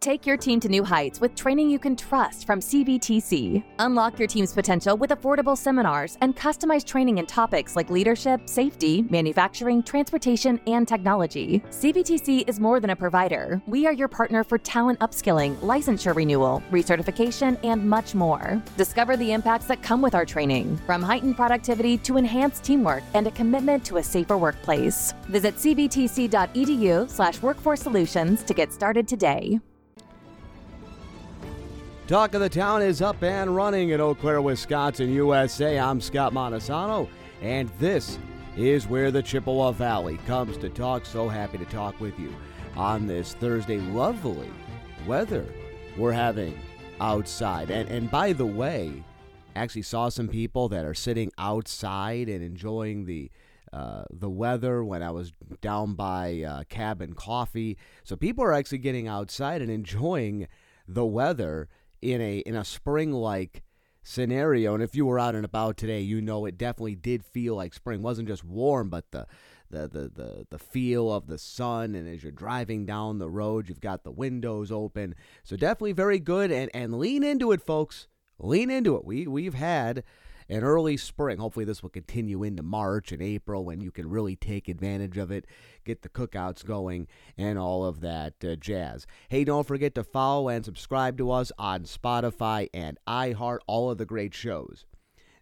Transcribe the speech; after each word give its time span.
Take 0.00 0.26
your 0.26 0.36
team 0.36 0.60
to 0.60 0.68
new 0.68 0.84
heights 0.84 1.20
with 1.20 1.34
training 1.34 1.68
you 1.68 1.78
can 1.80 1.96
trust 1.96 2.46
from 2.46 2.60
CVTC. 2.60 3.64
Unlock 3.80 4.16
your 4.16 4.28
team's 4.28 4.52
potential 4.52 4.96
with 4.96 5.10
affordable 5.10 5.58
seminars 5.58 6.16
and 6.20 6.36
customized 6.36 6.86
training 6.86 7.18
in 7.18 7.26
topics 7.26 7.74
like 7.74 7.90
leadership, 7.90 8.48
safety, 8.48 9.02
manufacturing, 9.10 9.82
transportation, 9.82 10.60
and 10.68 10.86
technology. 10.86 11.60
CVTC 11.70 12.48
is 12.48 12.60
more 12.60 12.78
than 12.78 12.90
a 12.90 12.96
provider. 12.96 13.60
We 13.66 13.88
are 13.88 13.92
your 13.92 14.06
partner 14.06 14.44
for 14.44 14.56
talent 14.56 15.00
upskilling, 15.00 15.56
licensure 15.56 16.14
renewal, 16.14 16.62
recertification, 16.70 17.58
and 17.64 17.84
much 17.84 18.14
more. 18.14 18.62
Discover 18.76 19.16
the 19.16 19.32
impacts 19.32 19.66
that 19.66 19.82
come 19.82 20.00
with 20.00 20.14
our 20.14 20.24
training, 20.24 20.76
from 20.86 21.02
heightened 21.02 21.34
productivity 21.34 21.98
to 21.98 22.18
enhanced 22.18 22.62
teamwork 22.62 23.02
and 23.14 23.26
a 23.26 23.32
commitment 23.32 23.84
to 23.86 23.96
a 23.96 24.02
safer 24.02 24.38
workplace. 24.38 25.12
Visit 25.24 25.56
cvtc.edu/slash 25.56 27.42
workforce 27.42 27.80
solutions 27.80 28.44
to 28.44 28.54
get 28.54 28.72
started 28.72 29.08
today. 29.08 29.58
Talk 32.08 32.32
of 32.32 32.40
the 32.40 32.48
Town 32.48 32.80
is 32.80 33.02
up 33.02 33.22
and 33.22 33.54
running 33.54 33.90
in 33.90 34.00
Eau 34.00 34.14
Claire, 34.14 34.40
Wisconsin, 34.40 35.12
USA. 35.12 35.78
I'm 35.78 36.00
Scott 36.00 36.32
Montesano, 36.32 37.06
and 37.42 37.68
this 37.78 38.18
is 38.56 38.86
where 38.86 39.10
the 39.10 39.22
Chippewa 39.22 39.72
Valley 39.72 40.16
comes 40.26 40.56
to 40.56 40.70
talk. 40.70 41.04
So 41.04 41.28
happy 41.28 41.58
to 41.58 41.66
talk 41.66 42.00
with 42.00 42.18
you 42.18 42.34
on 42.78 43.06
this 43.06 43.34
Thursday. 43.34 43.76
Lovely 43.76 44.48
weather 45.06 45.44
we're 45.98 46.12
having 46.12 46.58
outside. 46.98 47.70
And, 47.70 47.86
and 47.90 48.10
by 48.10 48.32
the 48.32 48.46
way, 48.46 49.04
actually 49.54 49.82
saw 49.82 50.08
some 50.08 50.28
people 50.28 50.70
that 50.70 50.86
are 50.86 50.94
sitting 50.94 51.30
outside 51.36 52.30
and 52.30 52.42
enjoying 52.42 53.04
the 53.04 53.30
uh, 53.70 54.04
the 54.10 54.30
weather 54.30 54.82
when 54.82 55.02
I 55.02 55.10
was 55.10 55.34
down 55.60 55.92
by 55.92 56.40
uh, 56.40 56.62
Cabin 56.70 57.12
Coffee. 57.12 57.76
So 58.02 58.16
people 58.16 58.44
are 58.44 58.54
actually 58.54 58.78
getting 58.78 59.06
outside 59.08 59.60
and 59.60 59.70
enjoying 59.70 60.48
the 60.86 61.04
weather 61.04 61.68
in 62.02 62.20
a 62.20 62.38
in 62.38 62.54
a 62.54 62.64
spring 62.64 63.12
like 63.12 63.62
scenario. 64.02 64.74
And 64.74 64.82
if 64.82 64.94
you 64.94 65.06
were 65.06 65.18
out 65.18 65.34
and 65.34 65.44
about 65.44 65.76
today, 65.76 66.00
you 66.00 66.20
know 66.20 66.46
it 66.46 66.56
definitely 66.56 66.94
did 66.94 67.24
feel 67.24 67.56
like 67.56 67.74
spring. 67.74 68.00
It 68.00 68.02
wasn't 68.02 68.28
just 68.28 68.44
warm, 68.44 68.88
but 68.88 69.10
the 69.10 69.26
the, 69.70 69.86
the, 69.86 70.10
the, 70.14 70.46
the 70.48 70.58
feel 70.58 71.12
of 71.12 71.26
the 71.26 71.38
sun. 71.38 71.94
And 71.94 72.08
as 72.08 72.22
you're 72.22 72.32
driving 72.32 72.86
down 72.86 73.18
the 73.18 73.28
road 73.28 73.68
you've 73.68 73.80
got 73.80 74.02
the 74.02 74.10
windows 74.10 74.72
open. 74.72 75.14
So 75.44 75.56
definitely 75.56 75.92
very 75.92 76.18
good. 76.18 76.50
And, 76.50 76.70
and 76.72 76.98
lean 76.98 77.22
into 77.22 77.52
it 77.52 77.60
folks. 77.60 78.08
Lean 78.38 78.70
into 78.70 78.96
it. 78.96 79.04
We, 79.04 79.26
we've 79.26 79.54
had 79.54 80.04
an 80.48 80.62
early 80.62 80.96
spring. 80.96 81.38
Hopefully, 81.38 81.64
this 81.64 81.82
will 81.82 81.90
continue 81.90 82.42
into 82.42 82.62
March 82.62 83.12
and 83.12 83.22
April 83.22 83.64
when 83.64 83.80
you 83.80 83.90
can 83.90 84.08
really 84.08 84.36
take 84.36 84.68
advantage 84.68 85.18
of 85.18 85.30
it, 85.30 85.46
get 85.84 86.02
the 86.02 86.08
cookouts 86.08 86.64
going, 86.64 87.06
and 87.36 87.58
all 87.58 87.84
of 87.84 88.00
that 88.00 88.34
uh, 88.44 88.56
jazz. 88.56 89.06
Hey, 89.28 89.44
don't 89.44 89.66
forget 89.66 89.94
to 89.94 90.04
follow 90.04 90.48
and 90.48 90.64
subscribe 90.64 91.18
to 91.18 91.30
us 91.30 91.52
on 91.58 91.84
Spotify 91.84 92.68
and 92.72 92.98
iHeart, 93.06 93.58
all 93.66 93.90
of 93.90 93.98
the 93.98 94.06
great 94.06 94.34
shows 94.34 94.84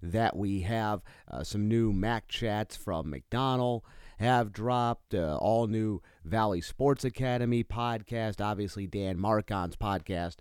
that 0.02 0.36
we 0.36 0.60
have. 0.60 1.02
Uh, 1.30 1.42
some 1.42 1.68
new 1.68 1.92
Mac 1.92 2.28
chats 2.28 2.76
from 2.76 3.10
McDonald 3.10 3.82
have 4.18 4.52
dropped. 4.52 5.14
Uh, 5.14 5.36
all 5.36 5.66
new 5.66 6.00
Valley 6.24 6.60
Sports 6.60 7.04
Academy 7.04 7.62
podcast. 7.62 8.40
Obviously, 8.44 8.86
Dan 8.86 9.18
Marcon's 9.18 9.76
podcast 9.76 10.36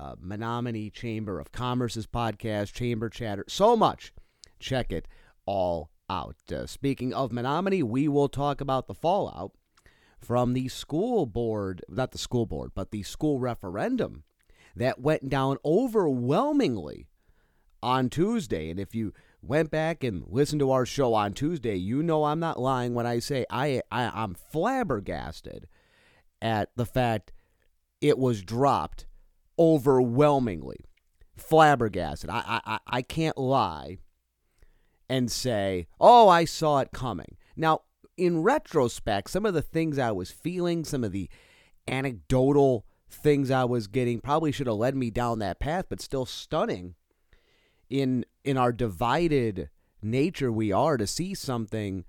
uh, 0.00 0.14
Menomonie 0.16 0.92
Chamber 0.92 1.38
of 1.38 1.52
Commerce's 1.52 2.06
podcast, 2.06 2.72
Chamber 2.72 3.10
Chatter, 3.10 3.44
so 3.48 3.76
much. 3.76 4.12
Check 4.58 4.92
it 4.92 5.06
all 5.44 5.90
out. 6.08 6.36
Uh, 6.50 6.66
speaking 6.66 7.12
of 7.12 7.30
Menomonie, 7.30 7.82
we 7.82 8.08
will 8.08 8.28
talk 8.28 8.60
about 8.60 8.86
the 8.86 8.94
fallout 8.94 9.52
from 10.18 10.54
the 10.54 10.68
school 10.68 11.26
board, 11.26 11.82
not 11.88 12.12
the 12.12 12.18
school 12.18 12.46
board, 12.46 12.72
but 12.74 12.90
the 12.90 13.02
school 13.02 13.38
referendum 13.38 14.24
that 14.74 15.00
went 15.00 15.28
down 15.28 15.58
overwhelmingly 15.64 17.06
on 17.82 18.08
Tuesday. 18.08 18.70
And 18.70 18.80
if 18.80 18.94
you 18.94 19.12
went 19.42 19.70
back 19.70 20.02
and 20.02 20.24
listened 20.26 20.60
to 20.60 20.70
our 20.70 20.86
show 20.86 21.12
on 21.14 21.34
Tuesday, 21.34 21.76
you 21.76 22.02
know 22.02 22.24
I'm 22.24 22.40
not 22.40 22.58
lying 22.58 22.94
when 22.94 23.06
I 23.06 23.18
say 23.18 23.44
I, 23.50 23.82
I 23.90 24.10
I'm 24.14 24.34
flabbergasted 24.34 25.66
at 26.40 26.70
the 26.76 26.86
fact 26.86 27.32
it 28.00 28.18
was 28.18 28.42
dropped 28.42 29.06
overwhelmingly 29.60 30.86
flabbergasted. 31.36 32.30
I, 32.30 32.60
I, 32.64 32.78
I 32.86 33.02
can't 33.02 33.36
lie 33.36 33.98
and 35.08 35.30
say, 35.30 35.86
oh, 36.00 36.28
I 36.28 36.46
saw 36.46 36.78
it 36.78 36.92
coming. 36.92 37.36
Now, 37.56 37.82
in 38.16 38.42
retrospect, 38.42 39.30
some 39.30 39.44
of 39.44 39.54
the 39.54 39.62
things 39.62 39.98
I 39.98 40.12
was 40.12 40.30
feeling, 40.30 40.84
some 40.84 41.04
of 41.04 41.12
the 41.12 41.28
anecdotal 41.86 42.86
things 43.10 43.50
I 43.50 43.64
was 43.64 43.86
getting 43.86 44.20
probably 44.20 44.52
should 44.52 44.66
have 44.66 44.76
led 44.76 44.94
me 44.94 45.10
down 45.10 45.40
that 45.40 45.60
path, 45.60 45.86
but 45.88 46.00
still 46.00 46.26
stunning 46.26 46.94
in 47.88 48.24
in 48.44 48.56
our 48.56 48.72
divided 48.72 49.68
nature 50.00 50.52
we 50.52 50.70
are 50.72 50.96
to 50.96 51.06
see 51.06 51.34
something 51.34 52.04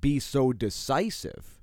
be 0.00 0.18
so 0.18 0.52
decisive. 0.52 1.60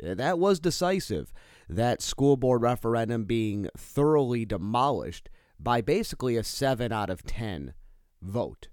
That 0.00 0.38
was 0.38 0.58
decisive 0.58 1.32
that 1.68 2.02
school 2.02 2.36
board 2.36 2.62
referendum 2.62 3.24
being 3.24 3.68
thoroughly 3.76 4.44
demolished 4.44 5.28
by 5.58 5.80
basically 5.80 6.36
a 6.36 6.44
7 6.44 6.92
out 6.92 7.10
of 7.10 7.24
10 7.24 7.74
vote. 8.20 8.68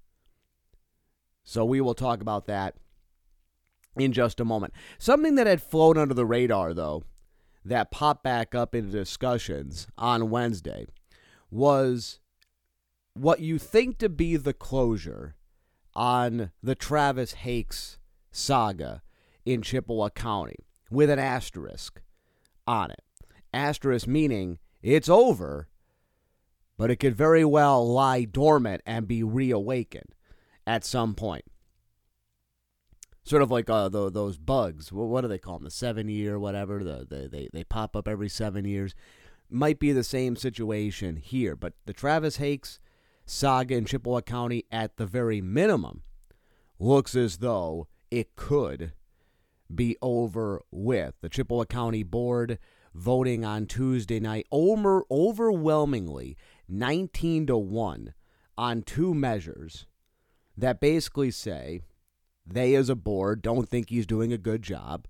So 1.43 1.65
we 1.65 1.81
will 1.81 1.93
talk 1.93 2.21
about 2.21 2.45
that 2.45 2.75
in 3.97 4.11
just 4.11 4.39
a 4.39 4.45
moment. 4.45 4.73
Something 4.97 5.35
that 5.35 5.47
had 5.47 5.61
flown 5.61 5.97
under 5.97 6.13
the 6.13 6.25
radar, 6.25 6.73
though, 6.73 7.03
that 7.63 7.91
popped 7.91 8.23
back 8.23 8.55
up 8.55 8.73
into 8.73 8.91
discussions 8.91 9.87
on 9.97 10.29
Wednesday 10.29 10.87
was 11.49 12.19
what 13.13 13.41
you 13.41 13.59
think 13.59 13.97
to 13.99 14.09
be 14.09 14.37
the 14.37 14.53
closure 14.53 15.35
on 15.93 16.51
the 16.63 16.75
Travis 16.75 17.33
Hakes 17.33 17.99
saga 18.31 19.01
in 19.45 19.61
Chippewa 19.61 20.09
County 20.09 20.55
with 20.89 21.09
an 21.09 21.19
asterisk 21.19 22.01
on 22.67 22.91
it. 22.91 23.01
Asterisk 23.53 24.07
meaning 24.07 24.59
it's 24.81 25.09
over, 25.09 25.67
but 26.77 26.89
it 26.89 26.97
could 26.97 27.15
very 27.15 27.45
well 27.45 27.87
lie 27.87 28.23
dormant 28.23 28.81
and 28.85 29.07
be 29.07 29.23
reawakened 29.23 30.15
at 30.65 30.85
some 30.85 31.13
point. 31.13 31.45
Sort 33.23 33.43
of 33.43 33.51
like 33.51 33.69
uh, 33.69 33.89
the, 33.89 34.09
those 34.09 34.37
bugs. 34.37 34.91
What, 34.91 35.21
do 35.21 35.27
they 35.27 35.37
call 35.37 35.55
them? 35.59 35.65
The 35.65 35.71
seven 35.71 36.09
year, 36.09 36.39
whatever. 36.39 36.83
The, 36.83 37.05
the, 37.07 37.27
they, 37.27 37.49
they 37.53 37.63
pop 37.63 37.95
up 37.95 38.07
every 38.07 38.29
seven 38.29 38.65
years. 38.65 38.95
Might 39.49 39.79
be 39.79 39.91
the 39.91 40.03
same 40.03 40.35
situation 40.35 41.17
here. 41.17 41.55
But 41.55 41.73
the 41.85 41.93
Travis 41.93 42.37
Hakes 42.37 42.79
saga 43.25 43.75
in 43.75 43.85
Chippewa 43.85 44.21
County, 44.21 44.65
at 44.71 44.97
the 44.97 45.05
very 45.05 45.41
minimum, 45.41 46.01
looks 46.79 47.15
as 47.15 47.37
though 47.37 47.87
it 48.09 48.35
could 48.35 48.93
be 49.75 49.97
over 50.01 50.61
with. 50.71 51.15
The 51.21 51.29
Chippewa 51.29 51.65
County 51.65 52.03
Board 52.03 52.59
voting 52.93 53.45
on 53.45 53.65
Tuesday 53.65 54.19
night 54.19 54.47
over, 54.51 55.03
overwhelmingly 55.09 56.37
19 56.67 57.47
to 57.47 57.57
1 57.57 58.13
on 58.57 58.81
two 58.81 59.13
measures 59.13 59.85
that 60.57 60.79
basically 60.79 61.31
say 61.31 61.81
they 62.45 62.75
as 62.75 62.89
a 62.89 62.95
board 62.95 63.41
don't 63.41 63.69
think 63.69 63.89
he's 63.89 64.05
doing 64.05 64.33
a 64.33 64.37
good 64.37 64.61
job 64.61 65.07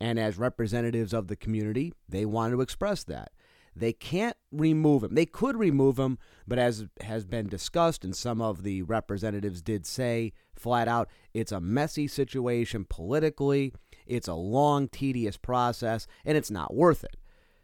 and 0.00 0.18
as 0.18 0.36
representatives 0.36 1.12
of 1.12 1.28
the 1.28 1.36
community 1.36 1.92
they 2.08 2.24
want 2.24 2.52
to 2.52 2.60
express 2.60 3.04
that 3.04 3.32
they 3.76 3.92
can't 3.92 4.36
remove 4.52 5.02
him. 5.02 5.14
They 5.14 5.26
could 5.26 5.56
remove 5.56 5.98
him, 5.98 6.18
but 6.46 6.58
as 6.58 6.86
has 7.00 7.24
been 7.24 7.48
discussed, 7.48 8.04
and 8.04 8.14
some 8.14 8.40
of 8.40 8.62
the 8.62 8.82
representatives 8.82 9.62
did 9.62 9.86
say 9.86 10.32
flat 10.54 10.88
out, 10.88 11.08
it's 11.32 11.52
a 11.52 11.60
messy 11.60 12.06
situation 12.06 12.86
politically. 12.88 13.72
It's 14.06 14.28
a 14.28 14.34
long, 14.34 14.88
tedious 14.88 15.36
process, 15.36 16.06
and 16.24 16.36
it's 16.36 16.50
not 16.50 16.74
worth 16.74 17.04
it 17.04 17.16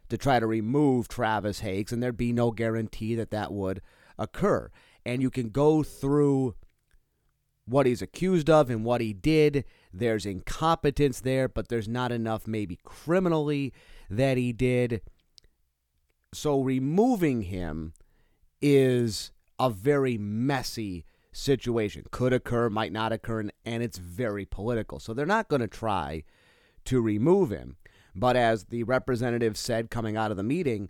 to 0.09 0.17
try 0.17 0.39
to 0.39 0.47
remove 0.47 1.07
Travis 1.07 1.61
Hakes, 1.61 1.91
and 1.91 2.03
there'd 2.03 2.17
be 2.17 2.33
no 2.33 2.51
guarantee 2.51 3.15
that 3.15 3.31
that 3.31 3.53
would 3.53 3.81
occur. 4.17 4.69
And 5.05 5.21
you 5.21 5.29
can 5.29 5.49
go 5.49 5.83
through 5.83 6.55
what 7.65 7.85
he's 7.85 8.01
accused 8.01 8.49
of 8.49 8.69
and 8.69 8.83
what 8.83 8.99
he 8.99 9.13
did. 9.13 9.63
There's 9.93 10.25
incompetence 10.25 11.21
there, 11.21 11.47
but 11.47 11.69
there's 11.69 11.87
not 11.87 12.11
enough, 12.11 12.45
maybe 12.45 12.79
criminally, 12.83 13.73
that 14.09 14.37
he 14.37 14.51
did. 14.51 15.01
So 16.33 16.61
removing 16.61 17.43
him 17.43 17.93
is 18.61 19.31
a 19.59 19.69
very 19.69 20.17
messy 20.17 21.05
situation. 21.33 22.05
Could 22.11 22.33
occur, 22.33 22.69
might 22.69 22.91
not 22.91 23.11
occur, 23.11 23.49
and 23.65 23.83
it's 23.83 23.97
very 23.97 24.45
political. 24.45 24.99
So 24.99 25.13
they're 25.13 25.25
not 25.25 25.49
going 25.49 25.61
to 25.61 25.67
try 25.67 26.23
to 26.85 27.01
remove 27.01 27.49
him. 27.49 27.75
But 28.15 28.35
as 28.35 28.65
the 28.65 28.83
representative 28.83 29.57
said 29.57 29.89
coming 29.89 30.17
out 30.17 30.31
of 30.31 30.37
the 30.37 30.43
meeting, 30.43 30.89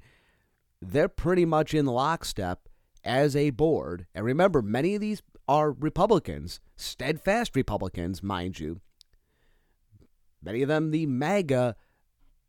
they're 0.81 1.07
pretty 1.07 1.45
much 1.45 1.73
in 1.73 1.85
lockstep 1.85 2.67
as 3.03 3.35
a 3.35 3.49
board. 3.49 4.07
And 4.13 4.25
remember, 4.25 4.61
many 4.61 4.95
of 4.95 5.01
these 5.01 5.21
are 5.47 5.71
Republicans, 5.71 6.59
steadfast 6.75 7.55
Republicans, 7.55 8.23
mind 8.23 8.59
you. 8.59 8.79
Many 10.43 10.61
of 10.61 10.69
them, 10.69 10.91
the 10.91 11.05
MAGA, 11.05 11.75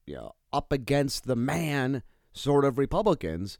you 0.06 0.14
know, 0.14 0.32
up 0.52 0.72
against 0.72 1.24
the 1.24 1.36
man 1.36 2.02
sort 2.32 2.64
of 2.64 2.78
Republicans, 2.78 3.58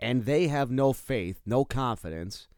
and 0.00 0.24
they 0.24 0.48
have 0.48 0.70
no 0.70 0.92
faith, 0.92 1.40
no 1.46 1.64
confidence 1.64 2.48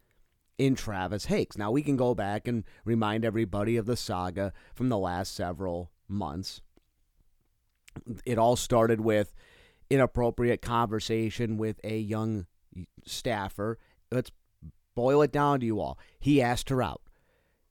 in 0.58 0.74
Travis 0.74 1.26
Hakes. 1.26 1.58
Now, 1.58 1.70
we 1.70 1.82
can 1.82 1.96
go 1.96 2.14
back 2.14 2.46
and 2.46 2.64
remind 2.84 3.24
everybody 3.24 3.76
of 3.76 3.86
the 3.86 3.96
saga 3.96 4.52
from 4.74 4.88
the 4.88 4.98
last 4.98 5.34
several 5.34 5.90
months. 6.08 6.60
It 8.24 8.38
all 8.38 8.56
started 8.56 9.00
with 9.00 9.34
inappropriate 9.90 10.62
conversation 10.62 11.56
with 11.56 11.80
a 11.84 11.98
young 11.98 12.46
staffer. 13.04 13.78
Let's 14.10 14.30
boil 14.94 15.22
it 15.22 15.32
down 15.32 15.60
to 15.60 15.66
you 15.66 15.80
all. 15.80 15.98
He 16.18 16.40
asked 16.40 16.70
her 16.70 16.82
out. 16.82 17.02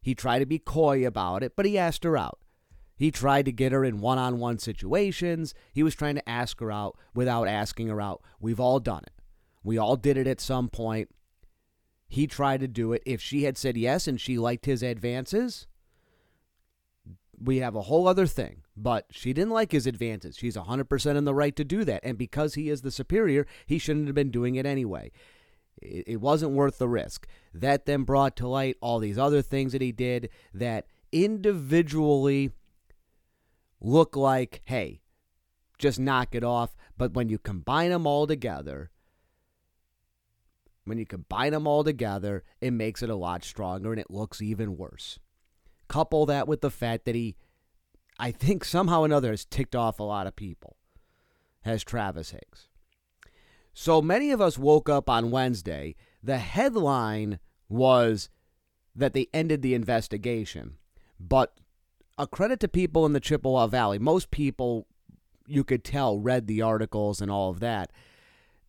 He 0.01 0.13
tried 0.13 0.39
to 0.39 0.45
be 0.45 0.60
coy 0.60 1.07
about 1.07 1.44
it, 1.44 1.56
but 1.56 1.65
he 1.65 1.77
asked 1.77 2.04
her 2.04 2.18
out. 2.18 2.39
He 3.03 3.11
tried 3.11 3.44
to 3.47 3.51
get 3.51 3.73
her 3.73 3.83
in 3.83 4.00
one 4.00 4.17
on 4.17 4.39
one 4.39 4.59
situations. 4.59 5.53
He 5.73 5.83
was 5.83 5.94
trying 5.94 6.15
to 6.15 6.29
ask 6.29 6.61
her 6.61 6.71
out 6.71 6.97
without 7.13 7.50
asking 7.50 7.89
her 7.89 8.00
out. 8.00 8.21
We've 8.39 8.61
all 8.61 8.79
done 8.79 9.03
it. 9.05 9.11
We 9.61 9.77
all 9.77 9.97
did 9.97 10.15
it 10.15 10.25
at 10.25 10.39
some 10.39 10.69
point. 10.69 11.09
He 12.07 12.27
tried 12.27 12.61
to 12.61 12.67
do 12.69 12.94
it. 12.94 13.03
If 13.05 13.19
she 13.19 13.44
had 13.44 13.57
said 13.57 13.75
yes 13.75 14.07
and 14.07 14.21
she 14.21 14.38
liked 14.38 14.65
his 14.65 14.81
advances, 14.81 15.67
we 17.38 17.57
have 17.57 17.75
a 17.75 17.81
whole 17.81 18.07
other 18.07 18.25
thing. 18.25 18.61
But 18.77 19.07
she 19.11 19.33
didn't 19.33 19.51
like 19.51 19.73
his 19.73 19.85
advances. 19.85 20.38
She's 20.38 20.55
100% 20.55 21.17
in 21.17 21.25
the 21.25 21.35
right 21.35 21.57
to 21.57 21.65
do 21.65 21.83
that. 21.83 22.05
And 22.05 22.17
because 22.17 22.53
he 22.53 22.69
is 22.69 22.83
the 22.83 22.89
superior, 22.89 23.45
he 23.65 23.79
shouldn't 23.79 24.07
have 24.07 24.15
been 24.15 24.31
doing 24.31 24.55
it 24.55 24.65
anyway. 24.65 25.11
It 25.81 26.21
wasn't 26.21 26.53
worth 26.53 26.77
the 26.77 26.88
risk. 26.88 27.27
That 27.53 27.85
then 27.85 28.03
brought 28.03 28.38
to 28.38 28.47
light 28.47 28.77
all 28.79 29.00
these 29.00 29.17
other 29.17 29.41
things 29.41 29.73
that 29.73 29.81
he 29.81 29.91
did 29.91 30.29
that 30.53 30.85
individually 31.11 32.51
look 33.83 34.15
like, 34.15 34.62
hey, 34.65 35.01
just 35.77 36.00
knock 36.00 36.33
it 36.33 36.44
off. 36.44 36.75
But 36.97 37.13
when 37.13 37.30
you 37.30 37.38
combine 37.38 37.91
them 37.91 38.07
all 38.07 38.25
together, 38.25 38.89
when 40.85 40.97
you 40.97 41.06
combine 41.06 41.51
them 41.51 41.68
all 41.68 41.83
together, 41.83 42.44
it 42.62 42.71
makes 42.71 43.03
it 43.03 43.09
a 43.09 43.15
lot 43.15 43.44
stronger 43.44 43.91
and 43.91 44.00
it 44.00 44.09
looks 44.09 44.41
even 44.41 44.77
worse. 44.77 45.19
Couple 45.88 46.25
that 46.25 46.47
with 46.47 46.62
the 46.62 46.71
fact 46.71 47.06
that 47.06 47.15
he, 47.15 47.35
I 48.18 48.31
think 48.31 48.63
somehow 48.63 49.01
or 49.01 49.06
another, 49.06 49.31
has 49.31 49.45
ticked 49.45 49.75
off 49.75 50.00
a 50.00 50.03
lot 50.03 50.27
of 50.27 50.36
people, 50.36 50.77
has 51.62 51.83
Travis 51.83 52.31
Hakes. 52.31 52.69
So 53.74 54.01
many 54.01 54.31
of 54.31 54.39
us 54.39 54.57
woke 54.57 54.88
up 54.88 55.09
on 55.09 55.31
Wednesday. 55.31 55.95
The 56.21 56.38
headline 56.38 57.39
was 57.69 58.29
that 58.95 59.13
they 59.13 59.27
ended 59.33 59.62
the 59.62 59.74
investigation. 59.74 60.77
But 61.19 61.57
a 62.18 62.27
credit 62.27 62.60
to 62.62 62.68
people 62.68 63.06
in 63.06 63.13
the 63.13 63.19
Chippewa 63.19 63.68
Valley. 63.68 64.00
Most 64.00 64.31
people, 64.31 64.88
you 65.48 65.63
could 65.63 65.83
tell, 65.83 66.19
read 66.19 66.48
the 66.48 66.62
articles 66.62 67.21
and 67.21 67.31
all 67.31 67.50
of 67.50 67.60
that. 67.60 67.92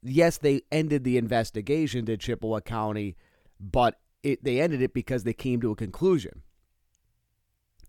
Yes, 0.03 0.39
they 0.39 0.63
ended 0.71 1.05
the 1.05 1.17
investigation 1.17 2.07
to 2.07 2.17
Chippewa 2.17 2.61
County, 2.61 3.17
but 3.59 4.01
it, 4.23 4.43
they 4.45 4.61
ended 4.61 4.83
it 4.83 4.95
because 4.95 5.25
they 5.25 5.33
came 5.33 5.61
to 5.61 5.71
a 5.71 5.77
conclusion. 5.77 6.43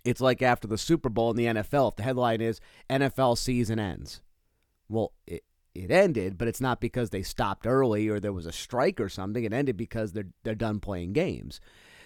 It's 0.03 0.21
like 0.21 0.41
after 0.41 0.67
the 0.67 0.77
Super 0.77 1.09
Bowl 1.09 1.31
in 1.31 1.37
the 1.37 1.45
NFL. 1.45 1.91
If 1.91 1.95
the 1.95 2.03
headline 2.03 2.41
is 2.41 2.59
NFL 2.89 3.37
season 3.37 3.79
ends, 3.79 4.21
well, 4.87 5.13
it, 5.25 5.43
it 5.73 5.91
ended, 5.91 6.37
but 6.37 6.47
it's 6.47 6.61
not 6.61 6.79
because 6.79 7.09
they 7.09 7.23
stopped 7.23 7.65
early 7.65 8.07
or 8.07 8.19
there 8.19 8.31
was 8.31 8.45
a 8.45 8.51
strike 8.51 9.01
or 9.01 9.09
something. 9.09 9.43
It 9.43 9.51
ended 9.51 9.75
because 9.75 10.13
they're 10.13 10.29
they're 10.43 10.55
done 10.55 10.79
playing 10.79 11.13
games. 11.13 11.59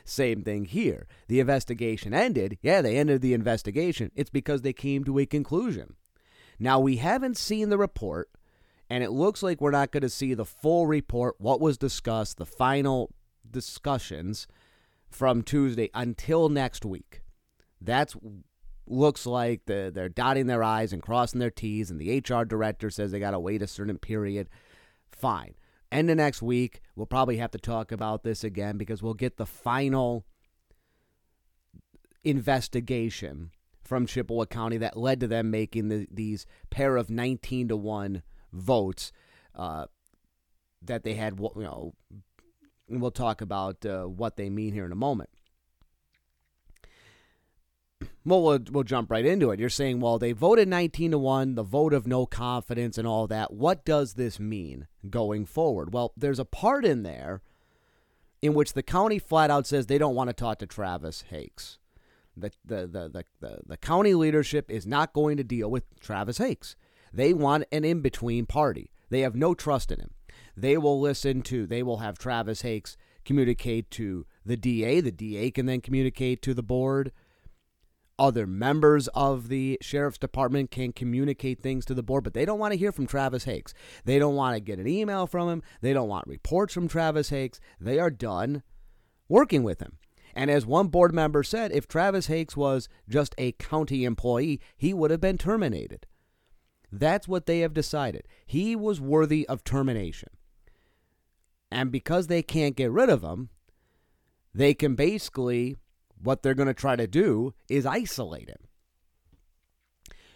Same 0.04 0.44
thing 0.44 0.66
here. 0.66 1.08
The 1.28 1.40
investigation 1.40 2.14
ended. 2.14 2.58
Yeah, 2.62 2.82
they 2.82 2.98
ended 2.98 3.22
the 3.22 3.34
investigation. 3.34 4.12
It's 4.16 4.30
because 4.30 4.62
they 4.62 4.74
came 4.74 5.04
to 5.04 5.20
a 5.20 5.26
conclusion. 5.26 5.96
Now 6.60 6.80
we 6.80 6.98
haven't 6.98 7.38
seen 7.38 7.70
the 7.70 7.78
report, 7.78 8.30
and 8.90 9.04
it 9.04 9.12
looks 9.12 9.42
like 9.42 9.62
we're 9.62 9.72
not 9.72 9.92
going 9.92 10.02
to 10.02 10.10
see 10.10 10.34
the 10.34 10.46
full 10.46 10.88
report, 10.88 11.36
what 11.40 11.62
was 11.62 11.78
discussed, 11.78 12.38
the 12.38 12.46
final 12.46 13.14
discussions 13.50 14.48
from 15.10 15.42
Tuesday 15.42 15.90
until 15.94 16.50
next 16.50 16.86
week. 16.86 17.22
That's 17.82 18.16
looks 18.86 19.26
like 19.26 19.66
the, 19.66 19.92
they're 19.94 20.10
dotting 20.10 20.48
their 20.48 20.64
I's 20.64 20.92
and 20.92 21.02
crossing 21.02 21.40
their 21.40 21.52
T's, 21.52 21.92
and 21.92 22.02
the 22.02 22.18
HR 22.18 22.44
director 22.44 22.90
says 22.90 23.12
they 23.12 23.20
got 23.20 23.32
to 23.32 23.40
wait 23.40 23.62
a 23.62 23.68
certain 23.68 23.98
period. 23.98 24.50
Fine. 25.12 25.54
End 25.92 26.10
of 26.10 26.18
next 26.18 26.42
week, 26.42 26.82
we'll 26.96 27.08
probably 27.08 27.38
have 27.38 27.52
to 27.52 27.58
talk 27.58 27.92
about 27.92 28.24
this 28.24 28.44
again 28.44 28.78
because 28.78 29.02
we'll 29.02 29.16
get 29.16 29.38
the 29.38 29.46
final 29.46 30.26
investigation 32.24 33.52
from 33.84 34.06
Chippewa 34.06 34.46
County 34.46 34.78
that 34.78 34.98
led 34.98 35.20
to 35.20 35.28
them 35.28 35.50
making 35.50 35.88
the, 35.88 36.08
these 36.12 36.46
pair 36.70 36.96
of 36.96 37.10
19 37.10 37.70
to 37.70 37.78
1 37.78 38.22
votes 38.54 39.12
uh, 39.56 39.86
that 40.84 41.04
they 41.04 41.16
had, 41.16 41.40
you 41.40 41.52
know, 41.56 41.94
we'll 42.88 43.10
talk 43.10 43.42
about 43.42 43.84
uh, 43.86 44.04
what 44.04 44.38
they 44.38 44.50
mean 44.50 44.74
here 44.74 44.86
in 44.86 44.92
a 44.92 44.96
moment. 44.96 45.30
Well, 48.26 48.42
well, 48.44 48.60
we'll 48.72 48.84
jump 48.84 49.10
right 49.10 49.26
into 49.26 49.52
it. 49.52 49.60
You're 49.60 49.70
saying, 49.70 50.02
well, 50.02 50.20
they 50.20 50.34
voted 50.34 50.68
19 50.68 51.12
to 51.12 51.18
1, 51.18 51.56
the 51.56 51.64
vote 51.64 51.94
of 51.94 52.06
no 52.06 52.26
confidence 52.26 52.98
and 52.98 53.08
all 53.08 53.28
that. 53.28 53.54
What 53.54 53.86
does 53.86 54.14
this 54.14 54.40
mean 54.40 54.88
going 55.10 55.46
forward? 55.46 55.94
Well, 55.94 56.14
there's 56.18 56.40
a 56.40 56.46
part 56.46 56.86
in 56.86 57.04
there 57.04 57.42
in 58.42 58.54
which 58.54 58.74
the 58.74 58.84
county 58.84 59.20
flat 59.20 59.50
out 59.50 59.68
says 59.68 59.86
they 59.86 59.98
don't 59.98 60.16
want 60.16 60.30
to 60.30 60.34
talk 60.34 60.60
to 60.60 60.66
Travis 60.66 61.26
Hakes. 61.30 61.78
The, 62.36 62.52
the, 62.64 62.88
the, 62.88 63.10
the, 63.10 63.26
the, 63.42 63.60
the 63.66 63.78
county 63.78 64.14
leadership 64.14 64.70
is 64.70 64.86
not 64.86 65.14
going 65.14 65.38
to 65.38 65.44
deal 65.44 65.70
with 65.70 65.84
Travis 66.00 66.38
Hakes. 66.38 66.76
They 67.14 67.34
want 67.34 67.66
an 67.72 67.84
in 67.84 68.02
between 68.02 68.46
party. 68.46 68.92
They 69.10 69.22
have 69.22 69.36
no 69.36 69.54
trust 69.54 69.92
in 69.92 70.00
him. 70.00 70.12
They 70.56 70.78
will 70.78 71.00
listen 71.00 71.42
to, 71.44 71.66
they 71.66 71.84
will 71.84 71.98
have 71.98 72.18
Travis 72.18 72.62
Hakes 72.62 72.98
communicate 73.26 73.90
to 73.92 74.26
the 74.46 74.58
DA. 74.58 75.02
The 75.02 75.12
DA 75.12 75.52
can 75.52 75.66
then 75.66 75.82
communicate 75.82 76.42
to 76.44 76.54
the 76.54 76.64
board 76.64 77.12
other 78.20 78.46
members 78.46 79.08
of 79.10 79.48
the 79.48 79.78
sheriff's 79.82 80.18
department 80.18 80.70
can 80.70 80.92
communicate 80.92 81.60
things 81.60 81.86
to 81.86 81.94
the 81.96 82.04
board, 82.04 82.24
but 82.24 82.34
they 82.34 82.46
don't 82.46 82.60
want 82.60 82.74
to 82.74 82.78
hear 82.78 82.92
from 82.92 83.08
Travis 83.08 83.46
Hakes. 83.46 83.74
They 84.06 84.20
don't 84.20 84.36
want 84.36 84.56
to 84.56 84.60
get 84.60 84.78
an 84.78 84.88
email 84.88 85.26
from 85.26 85.50
him. 85.50 85.64
They 85.82 85.94
don't 85.94 86.10
want 86.10 86.28
reports 86.28 86.74
from 86.74 86.88
Travis 86.88 87.30
Hakes. 87.30 87.60
They 87.80 87.98
are 87.98 88.12
done 88.12 88.62
working 89.28 89.64
with 89.64 89.80
him. 89.80 89.98
And 90.36 90.52
as 90.52 90.66
one 90.66 90.88
board 90.88 91.14
member 91.14 91.42
said, 91.42 91.72
if 91.72 91.88
Travis 91.88 92.28
Hakes 92.28 92.56
was 92.56 92.88
just 93.08 93.34
a 93.38 93.54
county 93.54 94.04
employee, 94.04 94.60
he 94.78 94.94
would 94.94 95.12
have 95.12 95.22
been 95.22 95.38
terminated. 95.38 96.06
That's 96.92 97.28
what 97.28 97.46
they 97.46 97.60
have 97.60 97.74
decided. 97.74 98.28
He 98.46 98.76
was 98.76 99.02
worthy 99.02 99.48
of 99.48 99.64
termination. 99.64 100.30
And 101.72 101.92
because 101.92 102.28
they 102.28 102.42
can't 102.42 102.76
get 102.76 102.92
rid 102.92 103.10
of 103.10 103.24
him, 103.24 103.50
they 104.54 104.74
can 104.74 104.96
basically 104.96 105.78
what 106.22 106.44
they're 106.44 106.54
going 106.54 106.68
to 106.68 106.74
try 106.74 106.96
to 106.96 107.08
do 107.08 107.54
is 107.70 107.86
isolate 107.86 108.50
him. 108.50 108.68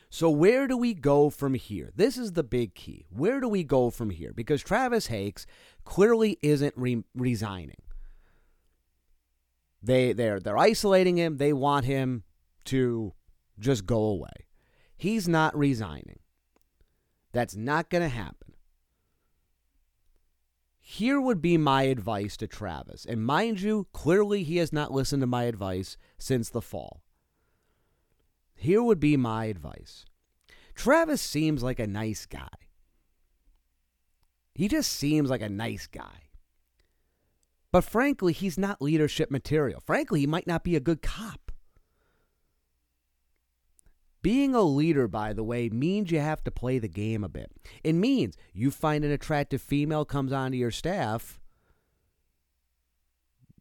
So, 0.09 0.29
where 0.29 0.67
do 0.67 0.77
we 0.77 0.93
go 0.93 1.31
from 1.31 1.55
here? 1.55 1.91
This 1.95 2.17
is 2.17 2.33
the 2.33 2.43
big 2.43 2.75
key. 2.75 3.07
Where 3.09 3.39
do 3.39 3.47
we 3.47 3.63
go 3.63 3.89
from 3.89 4.11
here? 4.11 4.31
Because 4.31 4.61
Travis 4.61 5.07
Hakes 5.07 5.47
clearly 5.85 6.37
isn't 6.43 6.75
re- 6.77 7.03
resigning. 7.15 7.81
They, 9.81 10.13
they're, 10.13 10.39
they're 10.39 10.57
isolating 10.57 11.17
him. 11.17 11.37
They 11.37 11.51
want 11.51 11.85
him 11.85 12.23
to 12.65 13.13
just 13.59 13.87
go 13.87 14.03
away. 14.03 14.45
He's 14.95 15.27
not 15.27 15.57
resigning. 15.57 16.19
That's 17.31 17.55
not 17.55 17.89
going 17.89 18.03
to 18.03 18.15
happen. 18.15 18.52
Here 20.93 21.19
would 21.19 21.41
be 21.41 21.57
my 21.57 21.83
advice 21.83 22.37
to 22.37 22.45
Travis. 22.45 23.03
And 23.03 23.25
mind 23.25 23.61
you, 23.61 23.87
clearly 23.93 24.43
he 24.43 24.57
has 24.57 24.71
not 24.71 24.91
listened 24.91 25.21
to 25.21 25.27
my 25.27 25.45
advice 25.45 25.97
since 26.19 26.51
the 26.51 26.61
fall. 26.61 27.01
Here 28.53 28.83
would 28.83 28.99
be 28.99 29.17
my 29.17 29.45
advice 29.45 30.05
Travis 30.75 31.19
seems 31.19 31.63
like 31.63 31.79
a 31.79 31.87
nice 31.87 32.27
guy. 32.27 32.47
He 34.53 34.67
just 34.67 34.91
seems 34.91 35.31
like 35.31 35.41
a 35.41 35.49
nice 35.49 35.87
guy. 35.87 36.29
But 37.71 37.83
frankly, 37.83 38.31
he's 38.31 38.59
not 38.59 38.79
leadership 38.79 39.31
material. 39.31 39.81
Frankly, 39.83 40.19
he 40.19 40.27
might 40.27 40.45
not 40.45 40.63
be 40.63 40.75
a 40.75 40.79
good 40.79 41.01
cop. 41.01 41.42
Being 44.23 44.55
a 44.55 44.63
leader, 44.63 45.07
by 45.07 45.33
the 45.33 45.43
way, 45.43 45.69
means 45.69 46.09
you 46.09 46.19
have 46.19 46.43
to 46.45 46.51
play 46.51 46.79
the 46.79 46.87
game 46.87 47.23
a 47.23 47.29
bit. 47.29 47.51
It 47.83 47.93
means 47.93 48.37
you 48.53 48.71
find 48.71 49.03
an 49.03 49.11
attractive 49.11 49.61
female 49.61 50.05
comes 50.05 50.31
onto 50.31 50.57
your 50.57 50.71
staff. 50.71 51.39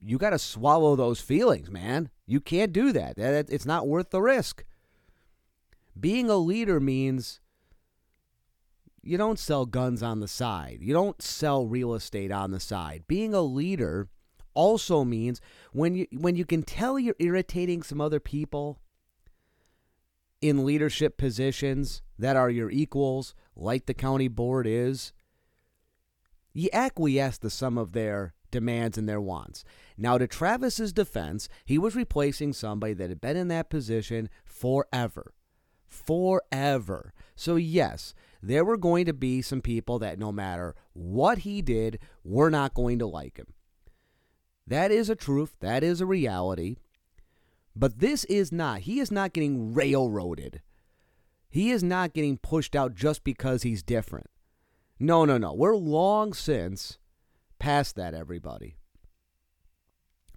You 0.01 0.19
got 0.19 0.31
to 0.31 0.39
swallow 0.39 0.97
those 0.97 1.21
feelings, 1.21 1.71
man. 1.71 2.11
You 2.27 2.41
can't 2.41 2.73
do 2.73 2.93
that. 2.93 3.19
It's 3.19 3.67
not 3.67 3.89
worth 3.89 4.11
the 4.11 4.23
risk. 4.23 4.65
Being 5.99 6.31
a 6.31 6.37
leader 6.37 6.81
means 6.81 7.41
you 9.03 9.19
don't 9.19 9.39
sell 9.39 9.67
guns 9.67 10.01
on 10.03 10.21
the 10.21 10.29
side. 10.29 10.79
You 10.81 10.95
don't 10.95 11.21
sell 11.21 11.67
real 11.67 11.93
estate 11.93 12.31
on 12.31 12.53
the 12.53 12.61
side. 12.61 13.05
Being 13.09 13.35
a 13.35 13.43
leader 13.43 14.09
also 14.55 15.03
means 15.03 15.41
when 15.73 15.95
you 15.95 16.07
when 16.13 16.37
you 16.37 16.45
can 16.45 16.63
tell 16.63 16.99
you're 16.99 17.17
irritating 17.19 17.83
some 17.83 18.01
other 18.01 18.21
people 18.21 18.79
in 20.43 20.67
leadership 20.67 21.17
positions 21.17 22.03
that 22.19 22.37
are 22.37 22.51
your 22.51 22.71
equals, 22.71 23.35
like 23.57 23.87
the 23.87 23.95
county 23.95 24.29
board 24.29 24.67
is, 24.67 25.13
you 26.53 26.69
acquiesce 26.73 27.39
to 27.39 27.49
some 27.49 27.79
of 27.79 27.93
their 27.93 28.35
demands 28.51 28.99
and 28.99 29.09
their 29.09 29.21
wants. 29.21 29.65
Now, 29.97 30.19
to 30.19 30.27
Travis's 30.27 30.93
defense, 30.93 31.49
he 31.65 31.79
was 31.79 31.97
replacing 31.97 32.53
somebody 32.53 32.93
that 32.95 33.09
had 33.09 33.21
been 33.21 33.37
in 33.37 33.49
that 33.49 33.71
position 33.71 34.29
forever. 34.45 35.33
Forever. 35.87 37.15
So, 37.35 37.57
yes, 37.57 38.13
there 38.43 38.65
were 38.65 38.77
going 38.77 39.07
to 39.07 39.13
be 39.13 39.41
some 39.41 39.63
people 39.63 39.99
that 40.01 40.19
no 40.19 40.33
matter 40.33 40.75
what 40.93 41.39
he 41.39 41.63
did, 41.63 41.99
were 42.25 42.51
not 42.51 42.75
going 42.75 42.99
to 42.99 43.07
like 43.07 43.39
him. 43.39 43.55
That 44.67 44.91
is 44.91 45.09
a 45.09 45.17
truth. 45.17 45.57
That 45.61 45.83
is 45.83 46.01
a 46.01 46.07
reality. 46.07 46.77
But 47.75 47.99
this 47.99 48.25
is 48.25 48.53
not. 48.53 48.81
He 48.81 49.01
is 49.01 49.11
not 49.11 49.33
getting 49.33 49.73
railroaded. 49.73 50.61
He 51.49 51.71
is 51.71 51.83
not 51.83 52.15
getting 52.15 52.39
pushed 52.39 52.77
out 52.77 52.95
just 52.95 53.25
because 53.25 53.63
he's 53.63 53.83
different. 53.83 54.29
No, 54.99 55.25
no, 55.25 55.39
no. 55.39 55.53
We're 55.53 55.77
long 55.77 56.33
since 56.33 56.99
past 57.59 57.97
that, 57.97 58.15
everybody. 58.15 58.77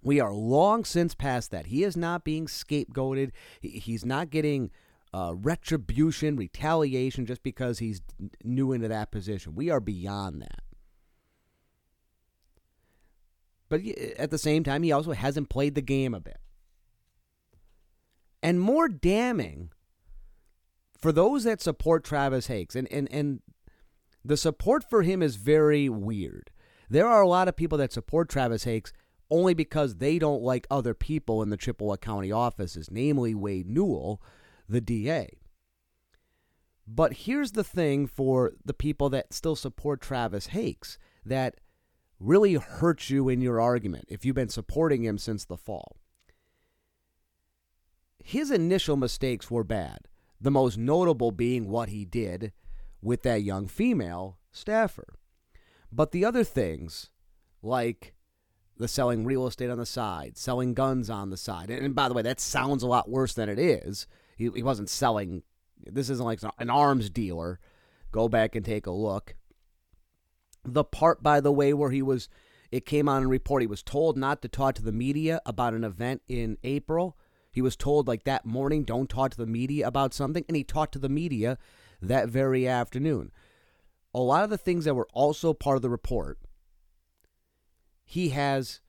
We 0.02 0.20
are 0.20 0.32
long 0.32 0.84
since 0.84 1.14
past 1.14 1.50
that. 1.50 1.66
He 1.66 1.84
is 1.84 1.96
not 1.96 2.24
being 2.24 2.46
scapegoated. 2.46 3.32
He's 3.60 4.04
not 4.04 4.30
getting 4.30 4.70
uh, 5.12 5.34
retribution, 5.34 6.36
retaliation 6.36 7.26
just 7.26 7.42
because 7.42 7.78
he's 7.78 8.02
new 8.44 8.72
into 8.72 8.88
that 8.88 9.10
position. 9.10 9.54
We 9.54 9.70
are 9.70 9.80
beyond 9.80 10.42
that. 10.42 10.60
But 13.68 13.80
at 14.18 14.30
the 14.30 14.38
same 14.38 14.62
time, 14.62 14.82
he 14.82 14.92
also 14.92 15.12
hasn't 15.12 15.48
played 15.48 15.74
the 15.74 15.82
game 15.82 16.14
a 16.14 16.20
bit. 16.20 16.38
And 18.42 18.60
more 18.60 18.88
damning 18.88 19.70
for 20.98 21.12
those 21.12 21.44
that 21.44 21.60
support 21.60 22.04
Travis 22.04 22.46
Hakes, 22.46 22.76
and, 22.76 22.90
and, 22.90 23.08
and 23.10 23.40
the 24.24 24.36
support 24.36 24.88
for 24.88 25.02
him 25.02 25.22
is 25.22 25.36
very 25.36 25.88
weird. 25.88 26.50
There 26.88 27.06
are 27.06 27.22
a 27.22 27.28
lot 27.28 27.48
of 27.48 27.56
people 27.56 27.78
that 27.78 27.92
support 27.92 28.28
Travis 28.28 28.64
Hakes 28.64 28.92
only 29.30 29.54
because 29.54 29.96
they 29.96 30.18
don't 30.18 30.42
like 30.42 30.66
other 30.70 30.94
people 30.94 31.42
in 31.42 31.50
the 31.50 31.56
Chippewa 31.56 31.96
County 31.96 32.30
offices, 32.30 32.88
namely 32.90 33.34
Wade 33.34 33.68
Newell, 33.68 34.22
the 34.68 34.80
DA. 34.80 35.28
But 36.86 37.12
here's 37.12 37.52
the 37.52 37.64
thing 37.64 38.06
for 38.06 38.52
the 38.64 38.74
people 38.74 39.10
that 39.10 39.32
still 39.32 39.56
support 39.56 40.00
Travis 40.00 40.48
Hakes 40.48 40.98
that 41.24 41.56
really 42.20 42.54
hurts 42.54 43.10
you 43.10 43.28
in 43.28 43.40
your 43.40 43.60
argument 43.60 44.06
if 44.08 44.24
you've 44.24 44.36
been 44.36 44.48
supporting 44.48 45.04
him 45.04 45.18
since 45.18 45.44
the 45.44 45.56
fall. 45.56 45.96
His 48.28 48.50
initial 48.50 48.96
mistakes 48.96 49.52
were 49.52 49.62
bad, 49.62 50.08
the 50.40 50.50
most 50.50 50.76
notable 50.76 51.30
being 51.30 51.68
what 51.68 51.90
he 51.90 52.04
did 52.04 52.52
with 53.00 53.22
that 53.22 53.44
young 53.44 53.68
female 53.68 54.40
staffer. 54.50 55.14
But 55.92 56.10
the 56.10 56.24
other 56.24 56.42
things, 56.42 57.10
like 57.62 58.14
the 58.78 58.88
selling 58.88 59.24
real 59.24 59.46
estate 59.46 59.70
on 59.70 59.78
the 59.78 59.86
side, 59.86 60.36
selling 60.36 60.74
guns 60.74 61.08
on 61.08 61.30
the 61.30 61.36
side, 61.36 61.70
and, 61.70 61.94
by 61.94 62.08
the 62.08 62.14
way, 62.14 62.22
that 62.22 62.40
sounds 62.40 62.82
a 62.82 62.88
lot 62.88 63.08
worse 63.08 63.32
than 63.32 63.48
it 63.48 63.60
is. 63.60 64.08
He, 64.36 64.50
he 64.52 64.62
wasn't 64.64 64.90
selling, 64.90 65.44
this 65.84 66.10
isn't 66.10 66.26
like 66.26 66.40
an 66.58 66.68
arms 66.68 67.08
dealer. 67.08 67.60
Go 68.10 68.28
back 68.28 68.56
and 68.56 68.66
take 68.66 68.86
a 68.86 68.90
look. 68.90 69.36
The 70.64 70.82
part, 70.82 71.22
by 71.22 71.40
the 71.40 71.52
way, 71.52 71.72
where 71.72 71.92
he 71.92 72.02
was, 72.02 72.28
it 72.72 72.86
came 72.86 73.08
on 73.08 73.22
a 73.22 73.28
report, 73.28 73.62
he 73.62 73.68
was 73.68 73.84
told 73.84 74.16
not 74.16 74.42
to 74.42 74.48
talk 74.48 74.74
to 74.74 74.82
the 74.82 74.90
media 74.90 75.40
about 75.46 75.74
an 75.74 75.84
event 75.84 76.22
in 76.26 76.58
April. 76.64 77.16
He 77.56 77.62
was 77.62 77.74
told, 77.74 78.06
like 78.06 78.22
that 78.22 78.46
morning, 78.46 78.84
don't 78.84 79.10
talk 79.10 79.32
to 79.32 79.36
the 79.36 79.46
media 79.46 79.88
about 79.88 80.14
something, 80.14 80.44
and 80.46 80.56
he 80.56 80.62
talked 80.62 80.92
to 80.92 81.00
the 81.00 81.08
media 81.08 81.58
that 82.00 82.28
very 82.28 82.68
afternoon 82.68 83.32
a 84.16 84.20
lot 84.20 84.44
of 84.44 84.48
the 84.48 84.56
things 84.56 84.86
that 84.86 84.94
were 84.94 85.08
also 85.12 85.52
part 85.52 85.76
of 85.76 85.82
the 85.82 85.90
report, 85.90 86.38
he 88.02 88.30
has, 88.30 88.80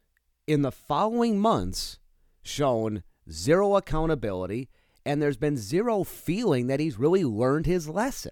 in 0.47 0.61
the 0.61 0.71
following 0.71 1.37
months, 1.37 1.99
shown 2.41 3.03
zero 3.29 3.75
accountability, 3.75 4.69
and 5.05 5.21
there's 5.21 5.35
been 5.35 5.57
zero 5.57 6.05
feeling 6.05 6.67
that 6.67 6.79
he's 6.79 6.97
really 6.97 7.25
learned 7.25 7.65
his 7.65 7.89
lesson. 7.89 8.31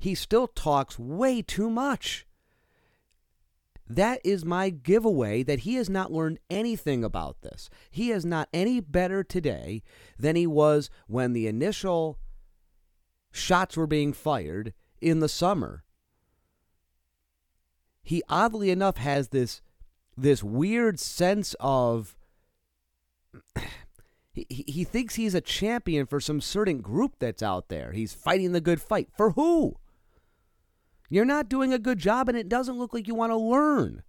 He 0.00 0.16
still 0.16 0.48
talks 0.48 0.98
way 0.98 1.42
too 1.42 1.70
much. 1.70 2.26
That 3.90 4.20
is 4.22 4.44
my 4.44 4.70
giveaway 4.70 5.42
that 5.42 5.60
he 5.60 5.74
has 5.74 5.90
not 5.90 6.12
learned 6.12 6.38
anything 6.48 7.02
about 7.02 7.42
this. 7.42 7.68
He 7.90 8.12
is 8.12 8.24
not 8.24 8.48
any 8.52 8.78
better 8.78 9.24
today 9.24 9.82
than 10.16 10.36
he 10.36 10.46
was 10.46 10.90
when 11.08 11.32
the 11.32 11.48
initial 11.48 12.16
shots 13.32 13.76
were 13.76 13.88
being 13.88 14.12
fired 14.12 14.74
in 15.00 15.18
the 15.18 15.28
summer. 15.28 15.82
He 18.04 18.22
oddly 18.28 18.70
enough 18.70 18.96
has 18.96 19.30
this 19.30 19.60
this 20.16 20.44
weird 20.44 21.00
sense 21.00 21.56
of 21.58 22.14
he, 24.32 24.46
he 24.48 24.84
thinks 24.84 25.16
he's 25.16 25.34
a 25.34 25.40
champion 25.40 26.06
for 26.06 26.20
some 26.20 26.40
certain 26.40 26.80
group 26.80 27.16
that's 27.18 27.42
out 27.42 27.68
there. 27.68 27.90
He's 27.90 28.14
fighting 28.14 28.52
the 28.52 28.60
good 28.60 28.80
fight. 28.80 29.08
For 29.16 29.32
who? 29.32 29.79
You're 31.10 31.24
not 31.24 31.48
doing 31.48 31.72
a 31.72 31.78
good 31.78 31.98
job 31.98 32.28
and 32.28 32.38
it 32.38 32.48
doesn't 32.48 32.78
look 32.78 32.94
like 32.94 33.08
you 33.08 33.14
want 33.16 33.32
to 33.32 33.36
learn. 33.36 34.04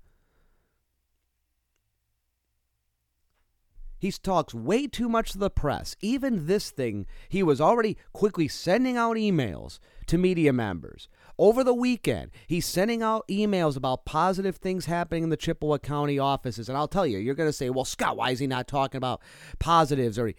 He 3.98 4.12
talks 4.12 4.53
way 4.53 4.88
too 4.88 5.10
much 5.10 5.31
to 5.31 5.38
the 5.38 5.51
press. 5.51 5.96
Even 6.01 6.48
this 6.48 6.72
thing, 6.72 7.05
he 7.29 7.43
was 7.43 7.62
already 7.62 7.98
quickly 8.13 8.48
sending 8.48 8.98
out 8.98 9.15
emails 9.15 9.77
to 10.08 10.17
media 10.17 10.53
members. 10.53 11.08
Over 11.38 11.63
the 11.63 11.74
weekend, 11.74 12.31
he's 12.48 12.65
sending 12.65 13.03
out 13.03 13.27
emails 13.27 13.75
about 13.77 14.05
positive 14.05 14.55
things 14.55 14.86
happening 14.86 15.24
in 15.24 15.29
the 15.29 15.38
Chippewa 15.38 15.77
County 15.77 16.17
offices. 16.17 16.67
And 16.67 16.77
I'll 16.77 16.88
tell 16.88 17.05
you, 17.05 17.20
you're 17.20 17.36
going 17.36 17.50
to 17.50 17.53
say, 17.53 17.70
well, 17.70 17.86
Scott, 17.86 18.17
why 18.17 18.31
is 18.31 18.39
he 18.39 18.48
not 18.48 18.67
talking 18.67 18.98
about 18.98 19.22
positives? 19.60 20.17
Or 20.17 20.31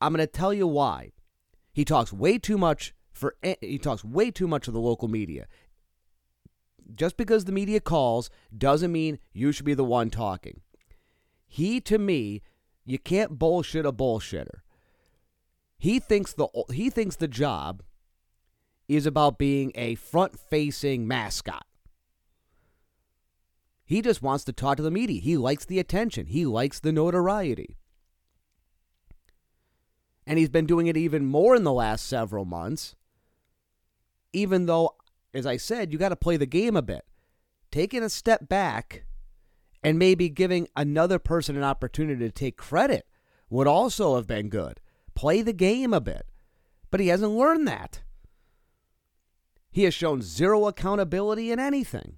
I'm 0.00 0.12
going 0.12 0.26
to 0.26 0.30
tell 0.30 0.52
you 0.52 0.66
why. 0.66 1.12
He 1.72 1.84
talks 1.84 2.12
way 2.12 2.38
too 2.38 2.58
much 2.58 2.94
for 3.16 3.34
he 3.62 3.78
talks 3.78 4.04
way 4.04 4.30
too 4.30 4.46
much 4.46 4.68
of 4.68 4.74
the 4.74 4.80
local 4.80 5.08
media. 5.08 5.46
Just 6.94 7.16
because 7.16 7.44
the 7.44 7.52
media 7.52 7.80
calls 7.80 8.30
doesn't 8.56 8.92
mean 8.92 9.18
you 9.32 9.52
should 9.52 9.66
be 9.66 9.74
the 9.74 9.84
one 9.84 10.10
talking. 10.10 10.60
He 11.46 11.80
to 11.82 11.98
me, 11.98 12.42
you 12.84 12.98
can't 12.98 13.38
bullshit 13.38 13.86
a 13.86 13.92
bullshitter. 13.92 14.60
He 15.78 15.98
thinks 15.98 16.32
the 16.32 16.48
he 16.72 16.90
thinks 16.90 17.16
the 17.16 17.28
job 17.28 17.82
is 18.88 19.06
about 19.06 19.38
being 19.38 19.72
a 19.74 19.96
front 19.96 20.38
facing 20.38 21.06
mascot. 21.08 21.66
He 23.84 24.02
just 24.02 24.22
wants 24.22 24.44
to 24.44 24.52
talk 24.52 24.76
to 24.76 24.82
the 24.82 24.90
media. 24.90 25.20
He 25.20 25.36
likes 25.36 25.64
the 25.64 25.78
attention, 25.78 26.26
he 26.26 26.44
likes 26.46 26.80
the 26.80 26.92
notoriety. 26.92 27.76
And 30.26 30.40
he's 30.40 30.48
been 30.48 30.66
doing 30.66 30.88
it 30.88 30.96
even 30.96 31.24
more 31.24 31.54
in 31.54 31.62
the 31.62 31.72
last 31.72 32.06
several 32.06 32.44
months. 32.44 32.96
Even 34.32 34.66
though, 34.66 34.96
as 35.36 35.46
I 35.46 35.56
said, 35.56 35.92
you 35.92 35.98
got 35.98 36.08
to 36.10 36.16
play 36.16 36.36
the 36.36 36.46
game 36.46 36.76
a 36.76 36.82
bit. 36.82 37.04
Taking 37.70 38.02
a 38.02 38.08
step 38.08 38.48
back 38.48 39.04
and 39.82 39.98
maybe 39.98 40.28
giving 40.28 40.68
another 40.76 41.18
person 41.18 41.56
an 41.56 41.62
opportunity 41.62 42.24
to 42.24 42.30
take 42.30 42.56
credit 42.56 43.06
would 43.50 43.66
also 43.66 44.16
have 44.16 44.26
been 44.26 44.48
good. 44.48 44.80
Play 45.14 45.42
the 45.42 45.52
game 45.52 45.92
a 45.92 46.00
bit. 46.00 46.26
But 46.90 47.00
he 47.00 47.08
hasn't 47.08 47.32
learned 47.32 47.66
that. 47.68 48.02
He 49.70 49.84
has 49.84 49.94
shown 49.94 50.22
zero 50.22 50.66
accountability 50.66 51.50
in 51.52 51.58
anything. 51.58 52.16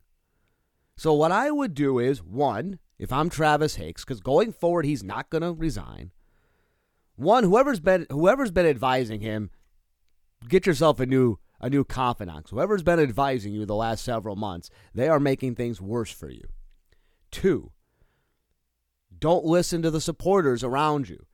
So, 0.97 1.13
what 1.13 1.33
I 1.33 1.51
would 1.51 1.75
do 1.75 1.99
is 1.99 2.23
one, 2.23 2.79
if 2.99 3.13
I'm 3.13 3.31
Travis 3.31 3.77
Hakes, 3.77 4.05
because 4.05 4.21
going 4.21 4.53
forward, 4.53 4.85
he's 4.85 5.03
not 5.03 5.31
going 5.31 5.43
to 5.43 5.53
resign. 5.53 6.13
One, 7.17 7.45
whoever's 7.45 7.81
been 7.81 8.07
whoever's 8.11 8.53
been 8.53 8.67
advising 8.67 9.21
him, 9.21 9.51
get 10.49 10.67
yourself 10.67 11.01
a 11.01 11.07
new 11.07 11.39
a 11.61 11.69
new 11.69 11.85
confidant. 11.85 12.51
Whoever's 12.51 12.83
been 12.83 13.01
advising 13.01 13.53
you 13.53 13.67
the 13.67 13.75
last 13.75 14.05
several 14.05 14.37
months, 14.37 14.71
they 14.95 15.09
are 15.09 15.21
making 15.21 15.55
things 15.55 15.81
worse 15.81 16.11
for 16.11 16.31
you. 16.31 16.49
Two, 17.31 17.73
don't 19.19 19.45
listen 19.45 19.83
to 19.83 19.91
the 19.91 20.01
supporters 20.01 20.63
around 20.63 21.09
you. 21.09 21.27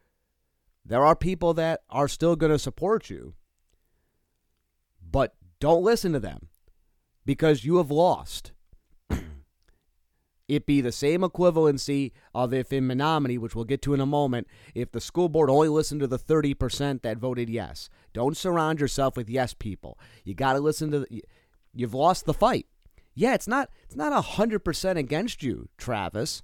There 0.85 1.04
are 1.04 1.16
people 1.16 1.54
that 1.54 1.83
are 1.88 2.09
still 2.09 2.37
going 2.37 2.52
to 2.52 2.59
support 2.59 3.11
you, 3.11 3.35
but 5.02 5.35
don't 5.61 5.83
listen 5.83 6.12
to 6.12 6.21
them 6.21 6.49
because 7.25 7.64
you 7.64 7.76
have 7.76 7.90
lost. 7.90 8.52
It 10.47 10.67
be 10.67 10.81
the 10.81 10.93
same 10.93 11.23
equivalency 11.23 12.13
of 12.35 12.53
if 12.53 12.73
in 12.73 12.87
Menomonie, 12.87 13.39
which 13.39 13.55
we'll 13.55 13.65
get 13.65 13.81
to 13.83 13.95
in 13.95 14.01
a 14.01 14.07
moment, 14.07 14.47
if 14.75 14.93
the 14.93 15.01
school 15.01 15.31
board 15.31 15.49
only 15.49 15.69
listened 15.69 16.01
to 16.01 16.07
the 16.07 16.19
30% 16.19 17.01
that 17.03 17.17
voted 17.17 17.49
yes. 17.49 17.89
Don't 18.13 18.37
surround 18.37 18.79
yourself 18.79 19.17
with 19.17 19.31
yes 19.31 19.55
people. 19.55 19.99
You 20.23 20.35
got 20.35 20.53
to 20.53 20.61
listen 20.61 20.91
to 20.91 21.01
the, 21.01 21.25
you've 21.73 21.95
lost 21.95 22.27
the 22.27 22.35
fight. 22.35 22.67
Yeah, 23.15 23.35
it's 23.35 23.49
not 23.49 23.71
it's 23.85 23.97
not 23.97 24.13
100% 24.25 24.97
against 24.97 25.43
you, 25.43 25.69
Travis. 25.79 26.43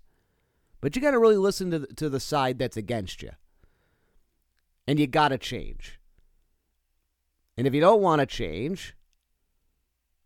But 0.81 0.97
you 0.97 1.03
got 1.03 1.11
to 1.11 1.19
really 1.19 1.37
listen 1.37 1.71
to 1.73 1.81
the, 1.81 1.87
to 1.95 2.09
the 2.09 2.21
side 2.21 2.59
that's 2.59 2.77
against 2.77 3.23
you. 3.23 3.31
And 4.87 4.99
you 4.99 5.07
got 5.07 5.29
to 5.29 5.39
change. 5.39 6.01
And 7.59 7.67
if 7.67 7.75
you 7.75 7.81
don't 7.81 8.01
want 8.01 8.21
to 8.21 8.27
change, 8.27 8.97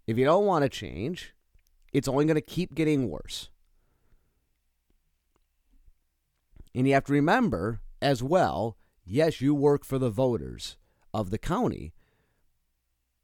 if 0.06 0.16
you 0.16 0.24
don't 0.24 0.46
want 0.46 0.62
to 0.62 0.68
change, 0.68 1.34
it's 1.92 2.06
only 2.06 2.24
going 2.24 2.36
to 2.36 2.40
keep 2.40 2.74
getting 2.74 3.10
worse. 3.10 3.50
And 6.74 6.86
you 6.86 6.94
have 6.94 7.04
to 7.04 7.12
remember 7.12 7.80
as 8.02 8.22
well 8.22 8.76
yes, 9.04 9.40
you 9.40 9.54
work 9.54 9.84
for 9.84 9.98
the 9.98 10.10
voters 10.10 10.76
of 11.12 11.30
the 11.30 11.38
county, 11.38 11.92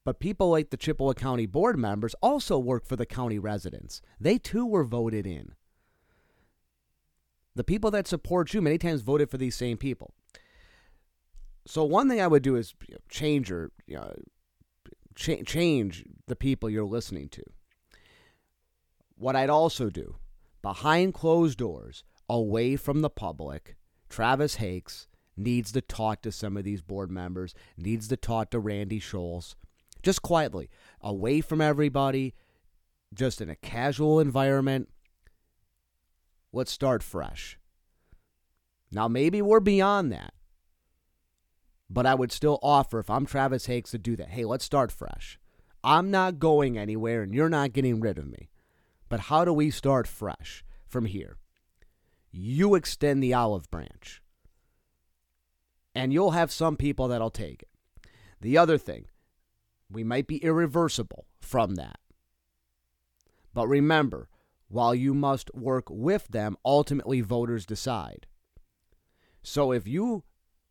but 0.04 0.20
people 0.20 0.50
like 0.50 0.70
the 0.70 0.76
Chippewa 0.76 1.12
County 1.14 1.46
board 1.46 1.78
members 1.78 2.14
also 2.22 2.58
work 2.58 2.86
for 2.86 2.96
the 2.96 3.06
county 3.06 3.38
residents. 3.38 4.00
They 4.20 4.38
too 4.38 4.66
were 4.66 4.84
voted 4.84 5.26
in. 5.26 5.54
The 7.54 7.64
people 7.64 7.90
that 7.90 8.06
support 8.06 8.54
you 8.54 8.62
many 8.62 8.78
times 8.78 9.02
voted 9.02 9.30
for 9.30 9.38
these 9.38 9.56
same 9.56 9.76
people. 9.76 10.14
So 11.66 11.84
one 11.84 12.08
thing 12.08 12.20
I 12.20 12.26
would 12.26 12.42
do 12.42 12.56
is 12.56 12.74
change 13.08 13.50
or 13.50 13.70
you 13.86 13.96
know, 13.96 14.14
cha- 15.14 15.42
change 15.44 16.04
the 16.26 16.36
people 16.36 16.70
you're 16.70 16.84
listening 16.84 17.28
to. 17.30 17.42
What 19.16 19.36
I'd 19.36 19.50
also 19.50 19.90
do 19.90 20.16
behind 20.62 21.12
closed 21.12 21.58
doors, 21.58 22.04
away 22.30 22.76
from 22.76 23.00
the 23.02 23.10
public, 23.10 23.76
Travis 24.08 24.56
Hakes 24.56 25.08
needs 25.36 25.72
to 25.72 25.80
talk 25.80 26.22
to 26.22 26.30
some 26.30 26.56
of 26.56 26.64
these 26.64 26.80
board 26.80 27.10
members, 27.10 27.54
needs 27.76 28.06
to 28.08 28.16
talk 28.16 28.50
to 28.50 28.60
Randy 28.60 29.00
Scholes, 29.00 29.56
just 30.02 30.22
quietly, 30.22 30.70
away 31.00 31.40
from 31.40 31.60
everybody, 31.60 32.34
just 33.12 33.40
in 33.40 33.50
a 33.50 33.56
casual 33.56 34.20
environment. 34.20 34.88
Let's 36.52 36.70
start 36.70 37.02
fresh. 37.02 37.58
Now, 38.92 39.08
maybe 39.08 39.42
we're 39.42 39.60
beyond 39.60 40.12
that. 40.12 40.32
But 41.88 42.06
I 42.06 42.14
would 42.14 42.30
still 42.30 42.60
offer, 42.62 43.00
if 43.00 43.10
I'm 43.10 43.26
Travis 43.26 43.66
Hakes, 43.66 43.90
to 43.90 43.98
do 43.98 44.14
that. 44.16 44.28
Hey, 44.28 44.44
let's 44.44 44.64
start 44.64 44.92
fresh. 44.92 45.40
I'm 45.82 46.10
not 46.10 46.38
going 46.38 46.78
anywhere 46.78 47.22
and 47.22 47.34
you're 47.34 47.48
not 47.48 47.72
getting 47.72 48.00
rid 48.00 48.18
of 48.18 48.28
me. 48.28 48.50
But 49.08 49.20
how 49.20 49.44
do 49.44 49.52
we 49.52 49.70
start 49.70 50.06
fresh 50.06 50.64
from 50.86 51.06
here? 51.06 51.36
You 52.30 52.74
extend 52.74 53.22
the 53.22 53.34
olive 53.34 53.70
branch. 53.70 54.22
And 55.94 56.12
you'll 56.12 56.30
have 56.32 56.52
some 56.52 56.76
people 56.76 57.08
that'll 57.08 57.30
take 57.30 57.62
it. 57.62 58.10
The 58.40 58.56
other 58.56 58.78
thing, 58.78 59.06
we 59.90 60.04
might 60.04 60.26
be 60.26 60.36
irreversible 60.36 61.26
from 61.40 61.74
that. 61.74 61.98
But 63.52 63.66
remember, 63.66 64.28
while 64.68 64.94
you 64.94 65.14
must 65.14 65.52
work 65.52 65.90
with 65.90 66.28
them, 66.28 66.56
ultimately 66.64 67.20
voters 67.20 67.66
decide. 67.66 68.26
So 69.42 69.72
if 69.72 69.88
you 69.88 70.22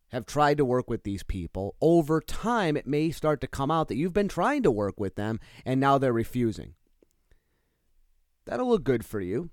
have 0.08 0.26
tried 0.26 0.56
to 0.56 0.64
work 0.64 0.88
with 0.88 1.02
these 1.02 1.22
people, 1.22 1.76
over 1.80 2.20
time 2.20 2.76
it 2.76 2.86
may 2.86 3.10
start 3.10 3.40
to 3.42 3.46
come 3.46 3.70
out 3.70 3.88
that 3.88 3.96
you've 3.96 4.12
been 4.12 4.28
trying 4.28 4.62
to 4.62 4.70
work 4.70 4.98
with 4.98 5.16
them 5.16 5.38
and 5.64 5.78
now 5.78 5.98
they're 5.98 6.12
refusing. 6.12 6.74
That'll 8.46 8.68
look 8.68 8.84
good 8.84 9.04
for 9.04 9.20
you. 9.20 9.50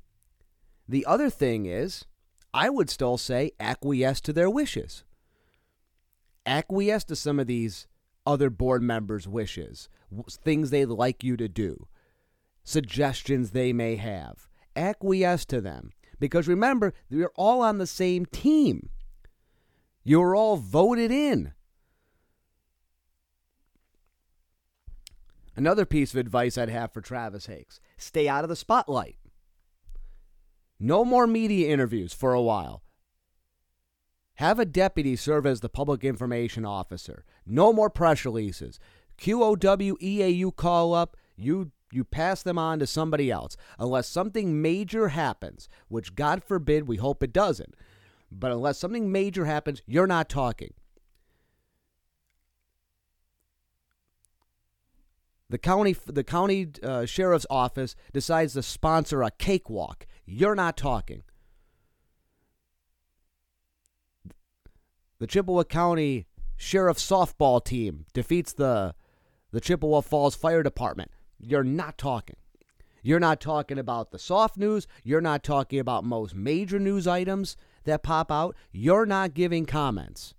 The 0.88 1.06
other 1.06 1.30
thing 1.30 1.66
is, 1.66 2.06
I 2.54 2.70
would 2.70 2.90
still 2.90 3.18
say 3.18 3.52
acquiesce 3.60 4.22
to 4.22 4.34
their 4.34 4.50
wishes. 4.50 5.04
Acquiesce 6.46 7.04
to 7.06 7.16
some 7.16 7.40
of 7.40 7.48
these 7.48 7.88
other 8.26 8.50
board 8.50 8.82
members' 8.82 9.28
wishes, 9.28 9.90
things 10.30 10.70
they'd 10.70 10.86
like 10.86 11.24
you 11.24 11.38
to 11.38 11.48
do, 11.48 11.88
suggestions 12.64 13.52
they 13.52 13.74
may 13.74 13.96
have. 13.98 14.48
Acquiesce 14.76 15.46
to 15.46 15.62
them. 15.62 15.92
Because 16.20 16.48
remember, 16.48 16.94
you're 17.10 17.32
all 17.36 17.62
on 17.62 17.78
the 17.78 17.88
same 17.88 18.26
team. 18.26 18.90
You're 20.04 20.36
all 20.36 20.58
voted 20.58 21.12
in. 21.12 21.54
Another 25.56 25.86
piece 25.86 26.14
of 26.14 26.20
advice 26.20 26.58
I'd 26.58 26.70
have 26.70 26.94
for 26.94 27.02
Travis 27.02 27.48
Hakes 27.48 27.80
stay 27.98 28.28
out 28.28 28.44
of 28.44 28.50
the 28.50 28.56
spotlight. 28.56 29.18
No 30.80 31.04
more 31.04 31.26
media 31.28 31.70
interviews 31.70 32.14
for 32.14 32.34
a 32.34 32.42
while. 32.42 32.84
Have 34.36 34.60
a 34.60 34.66
deputy 34.66 35.16
serve 35.16 35.48
as 35.48 35.62
the 35.62 35.70
public 35.70 36.04
information 36.04 36.64
officer. 36.64 37.26
No 37.46 37.74
more 37.74 37.90
press 37.90 38.24
releases. 38.24 38.80
QOW 39.18 39.98
EAU 40.00 40.56
call 40.56 40.94
up, 40.94 41.18
you 41.36 41.72
you 41.92 42.04
pass 42.04 42.44
them 42.44 42.60
on 42.60 42.80
to 42.80 42.86
somebody 42.86 43.32
else 43.32 43.56
unless 43.80 44.08
something 44.08 44.62
major 44.62 45.08
happens, 45.08 45.70
which 45.88 46.16
God 46.16 46.44
forbid 46.44 46.88
we 46.88 46.98
hope 46.98 47.24
it 47.24 47.34
doesn't. 47.34 47.76
But 48.32 48.52
unless 48.52 48.78
something 48.78 49.12
major 49.12 49.46
happens, 49.46 49.82
you're 49.86 50.06
not 50.06 50.30
talking. 50.30 50.74
The 55.50 55.58
county, 55.58 55.96
the 56.06 56.24
county 56.24 56.68
uh, 56.84 57.06
sheriff's 57.06 57.46
office 57.50 57.96
decides 58.12 58.54
to 58.54 58.64
sponsor 58.64 59.24
a 59.24 59.32
cakewalk. 59.32 60.06
You're 60.26 60.56
not 60.56 60.76
talking. 60.76 61.24
The 65.20 65.28
Chippewa 65.28 65.64
County 65.64 66.28
Sheriff 66.58 66.98
softball 66.98 67.64
team 67.64 68.06
defeats 68.14 68.54
the 68.54 68.94
the 69.52 69.62
Chippewa 69.62 70.02
Falls 70.02 70.36
Fire 70.36 70.62
Department. 70.62 71.12
You're 71.40 71.64
not 71.64 71.98
talking. 71.98 72.36
You're 73.02 73.20
not 73.20 73.40
talking 73.40 73.80
about 73.80 74.12
the 74.12 74.20
soft 74.20 74.58
news. 74.58 74.86
You're 75.04 75.22
not 75.22 75.44
talking 75.44 75.80
about 75.80 76.04
most 76.04 76.36
major 76.36 76.78
news 76.78 77.08
items 77.08 77.56
that 77.88 78.04
pop 78.04 78.32
out, 78.32 78.56
you're 78.72 79.06
not 79.06 79.34
giving 79.34 79.66
comments. 79.66 80.36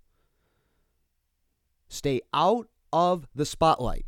Stay 1.88 2.20
out 2.32 2.68
of 2.92 3.26
the 3.34 3.46
spotlight. 3.46 4.04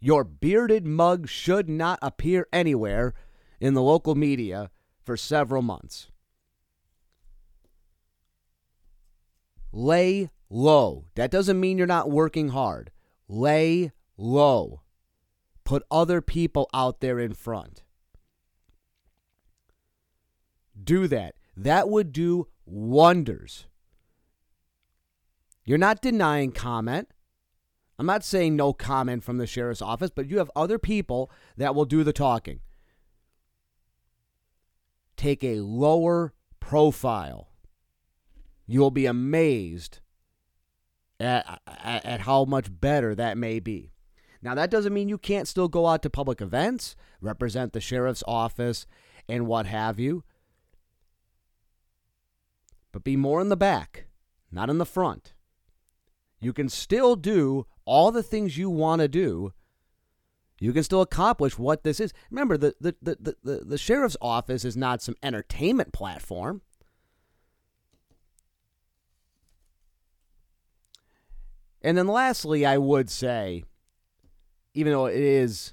Your 0.00 0.24
bearded 0.24 0.86
mug 0.86 1.28
should 1.28 1.68
not 1.68 1.98
appear 2.00 2.48
anywhere 2.52 3.12
in 3.60 3.74
the 3.74 3.82
local 3.82 4.14
media 4.14 4.70
for 5.02 5.16
several 5.16 5.60
months. 5.60 6.08
Lay 9.72 10.30
low. 10.48 11.04
That 11.14 11.30
doesn't 11.30 11.60
mean 11.60 11.76
you're 11.76 11.86
not 11.86 12.10
working 12.10 12.48
hard. 12.48 12.90
Lay 13.28 13.92
low. 14.16 14.80
Put 15.64 15.84
other 15.90 16.20
people 16.20 16.68
out 16.72 17.00
there 17.00 17.20
in 17.20 17.34
front. 17.34 17.82
Do 20.82 21.06
that. 21.08 21.34
That 21.56 21.88
would 21.88 22.12
do 22.12 22.48
wonders. 22.64 23.66
You're 25.64 25.78
not 25.78 26.00
denying 26.00 26.52
comment. 26.52 27.08
I'm 28.00 28.06
not 28.06 28.24
saying 28.24 28.56
no 28.56 28.72
comment 28.72 29.22
from 29.22 29.36
the 29.36 29.46
sheriff's 29.46 29.82
office, 29.82 30.10
but 30.10 30.26
you 30.26 30.38
have 30.38 30.50
other 30.56 30.78
people 30.78 31.30
that 31.58 31.74
will 31.74 31.84
do 31.84 32.02
the 32.02 32.14
talking. 32.14 32.60
Take 35.18 35.44
a 35.44 35.60
lower 35.60 36.32
profile. 36.60 37.50
You 38.66 38.80
will 38.80 38.90
be 38.90 39.04
amazed 39.04 39.98
at, 41.20 41.60
at, 41.66 42.06
at, 42.06 42.20
how 42.20 42.46
much 42.46 42.80
better 42.80 43.14
that 43.14 43.36
may 43.36 43.60
be. 43.60 43.92
Now, 44.40 44.54
that 44.54 44.70
doesn't 44.70 44.94
mean 44.94 45.10
you 45.10 45.18
can't 45.18 45.46
still 45.46 45.68
go 45.68 45.86
out 45.86 46.00
to 46.00 46.08
public 46.08 46.40
events, 46.40 46.96
represent 47.20 47.74
the 47.74 47.82
sheriff's 47.82 48.24
office, 48.26 48.86
and 49.28 49.46
what 49.46 49.66
have 49.66 50.00
you 50.00 50.24
but 52.92 53.04
be 53.04 53.14
more 53.14 53.40
in 53.40 53.50
the 53.50 53.56
back, 53.56 54.06
not 54.50 54.70
in 54.70 54.78
the 54.78 54.86
front. 54.86 55.34
You 56.40 56.52
can 56.52 56.68
still 56.68 57.16
do 57.16 57.66
all 57.84 58.10
the 58.10 58.22
things 58.22 58.56
you 58.56 58.70
want 58.70 59.00
to 59.00 59.08
do. 59.08 59.52
You 60.58 60.72
can 60.72 60.82
still 60.82 61.02
accomplish 61.02 61.58
what 61.58 61.84
this 61.84 62.00
is. 62.00 62.12
Remember, 62.30 62.56
the, 62.56 62.74
the, 62.80 62.96
the, 63.00 63.36
the, 63.42 63.64
the 63.64 63.78
sheriff's 63.78 64.16
office 64.20 64.64
is 64.64 64.76
not 64.76 65.02
some 65.02 65.16
entertainment 65.22 65.92
platform. 65.92 66.62
And 71.82 71.96
then 71.96 72.06
lastly, 72.06 72.66
I 72.66 72.76
would 72.76 73.08
say, 73.08 73.64
even 74.74 74.92
though 74.92 75.06
it 75.06 75.16
is 75.16 75.72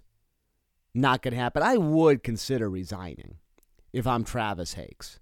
not 0.93 1.21
going 1.21 1.33
to 1.33 1.39
happen, 1.39 1.63
I 1.63 1.77
would 1.77 2.23
consider 2.23 2.69
resigning 2.69 3.35
if 3.91 4.07
I'm 4.07 4.23
Travis 4.23 4.75
Hakes. 4.75 5.19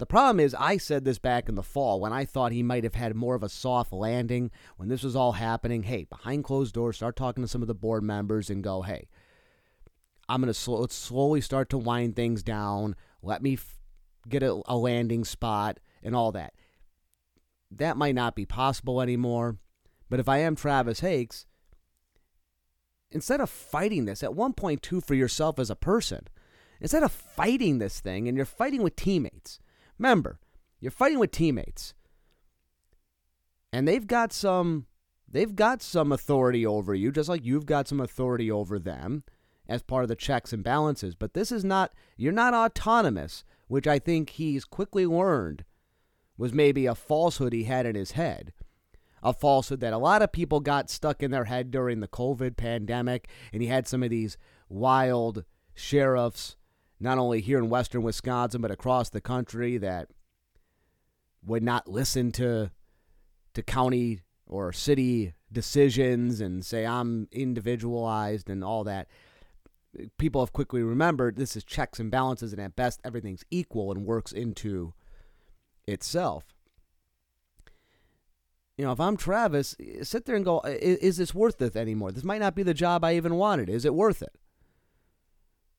The 0.00 0.06
problem 0.06 0.40
is, 0.40 0.56
I 0.58 0.78
said 0.78 1.04
this 1.04 1.18
back 1.18 1.46
in 1.46 1.56
the 1.56 1.62
fall 1.62 2.00
when 2.00 2.10
I 2.10 2.24
thought 2.24 2.52
he 2.52 2.62
might 2.62 2.84
have 2.84 2.94
had 2.94 3.14
more 3.14 3.34
of 3.34 3.42
a 3.42 3.50
soft 3.50 3.92
landing 3.92 4.50
when 4.78 4.88
this 4.88 5.02
was 5.02 5.14
all 5.14 5.32
happening. 5.32 5.82
Hey, 5.82 6.04
behind 6.04 6.42
closed 6.42 6.72
doors, 6.72 6.96
start 6.96 7.16
talking 7.16 7.44
to 7.44 7.48
some 7.48 7.60
of 7.60 7.68
the 7.68 7.74
board 7.74 8.02
members 8.02 8.48
and 8.48 8.64
go, 8.64 8.80
hey, 8.80 9.08
I'm 10.26 10.40
going 10.40 10.46
to 10.46 10.54
sl- 10.54 10.86
slowly 10.86 11.42
start 11.42 11.68
to 11.68 11.76
wind 11.76 12.16
things 12.16 12.42
down. 12.42 12.96
Let 13.22 13.42
me 13.42 13.54
f- 13.54 13.78
get 14.26 14.42
a, 14.42 14.62
a 14.64 14.74
landing 14.74 15.22
spot 15.22 15.80
and 16.02 16.16
all 16.16 16.32
that. 16.32 16.54
That 17.70 17.98
might 17.98 18.14
not 18.14 18.34
be 18.34 18.46
possible 18.46 19.02
anymore. 19.02 19.58
But 20.08 20.18
if 20.18 20.30
I 20.30 20.38
am 20.38 20.56
Travis 20.56 21.00
Hakes, 21.00 21.44
instead 23.10 23.42
of 23.42 23.50
fighting 23.50 24.06
this, 24.06 24.22
at 24.22 24.30
1.2 24.30 25.04
for 25.04 25.14
yourself 25.14 25.58
as 25.58 25.68
a 25.68 25.76
person, 25.76 26.26
instead 26.80 27.02
of 27.02 27.12
fighting 27.12 27.80
this 27.80 28.00
thing 28.00 28.28
and 28.28 28.34
you're 28.34 28.46
fighting 28.46 28.82
with 28.82 28.96
teammates, 28.96 29.60
Remember, 30.00 30.38
you're 30.80 30.90
fighting 30.90 31.18
with 31.18 31.30
teammates. 31.30 31.92
And 33.70 33.86
they've 33.86 34.06
got 34.06 34.32
some 34.32 34.86
they've 35.28 35.54
got 35.54 35.82
some 35.82 36.10
authority 36.10 36.64
over 36.64 36.94
you, 36.94 37.12
just 37.12 37.28
like 37.28 37.44
you've 37.44 37.66
got 37.66 37.86
some 37.86 38.00
authority 38.00 38.50
over 38.50 38.78
them 38.78 39.24
as 39.68 39.82
part 39.82 40.02
of 40.02 40.08
the 40.08 40.16
checks 40.16 40.54
and 40.54 40.64
balances. 40.64 41.14
But 41.14 41.34
this 41.34 41.52
is 41.52 41.64
not, 41.64 41.92
you're 42.16 42.32
not 42.32 42.54
autonomous, 42.54 43.44
which 43.68 43.86
I 43.86 43.98
think 43.98 44.30
he's 44.30 44.64
quickly 44.64 45.06
learned 45.06 45.64
was 46.38 46.54
maybe 46.54 46.86
a 46.86 46.94
falsehood 46.94 47.52
he 47.52 47.64
had 47.64 47.84
in 47.84 47.94
his 47.94 48.12
head. 48.12 48.54
A 49.22 49.34
falsehood 49.34 49.80
that 49.80 49.92
a 49.92 49.98
lot 49.98 50.22
of 50.22 50.32
people 50.32 50.60
got 50.60 50.88
stuck 50.88 51.22
in 51.22 51.30
their 51.30 51.44
head 51.44 51.70
during 51.70 52.00
the 52.00 52.08
COVID 52.08 52.56
pandemic. 52.56 53.28
And 53.52 53.60
he 53.60 53.68
had 53.68 53.86
some 53.86 54.02
of 54.02 54.08
these 54.08 54.38
wild 54.70 55.44
sheriffs, 55.74 56.56
not 57.00 57.18
only 57.18 57.40
here 57.40 57.58
in 57.58 57.70
western 57.70 58.02
Wisconsin, 58.02 58.60
but 58.60 58.70
across 58.70 59.08
the 59.10 59.20
country, 59.20 59.78
that 59.78 60.08
would 61.44 61.62
not 61.62 61.88
listen 61.88 62.30
to, 62.32 62.70
to 63.54 63.62
county 63.62 64.20
or 64.46 64.72
city 64.72 65.32
decisions 65.50 66.40
and 66.40 66.64
say, 66.64 66.84
I'm 66.84 67.28
individualized 67.32 68.50
and 68.50 68.62
all 68.62 68.84
that 68.84 69.08
people 70.18 70.40
have 70.40 70.52
quickly 70.52 70.82
remembered 70.82 71.36
this 71.36 71.56
is 71.56 71.64
checks 71.64 71.98
and 71.98 72.10
balances, 72.10 72.52
and 72.52 72.62
at 72.62 72.76
best, 72.76 73.00
everything's 73.04 73.44
equal 73.50 73.90
and 73.90 74.04
works 74.06 74.32
into 74.32 74.94
itself. 75.86 76.44
You 78.76 78.86
know, 78.86 78.92
if 78.92 79.00
I'm 79.00 79.16
Travis, 79.16 79.76
sit 80.02 80.24
there 80.24 80.36
and 80.36 80.44
go, 80.44 80.60
is, 80.60 80.98
is 80.98 81.16
this 81.18 81.34
worth 81.34 81.60
it 81.60 81.76
anymore? 81.76 82.12
This 82.12 82.24
might 82.24 82.40
not 82.40 82.54
be 82.54 82.62
the 82.62 82.72
job 82.72 83.04
I 83.04 83.16
even 83.16 83.34
wanted. 83.34 83.68
Is 83.68 83.84
it 83.84 83.94
worth 83.94 84.22
it? 84.22 84.34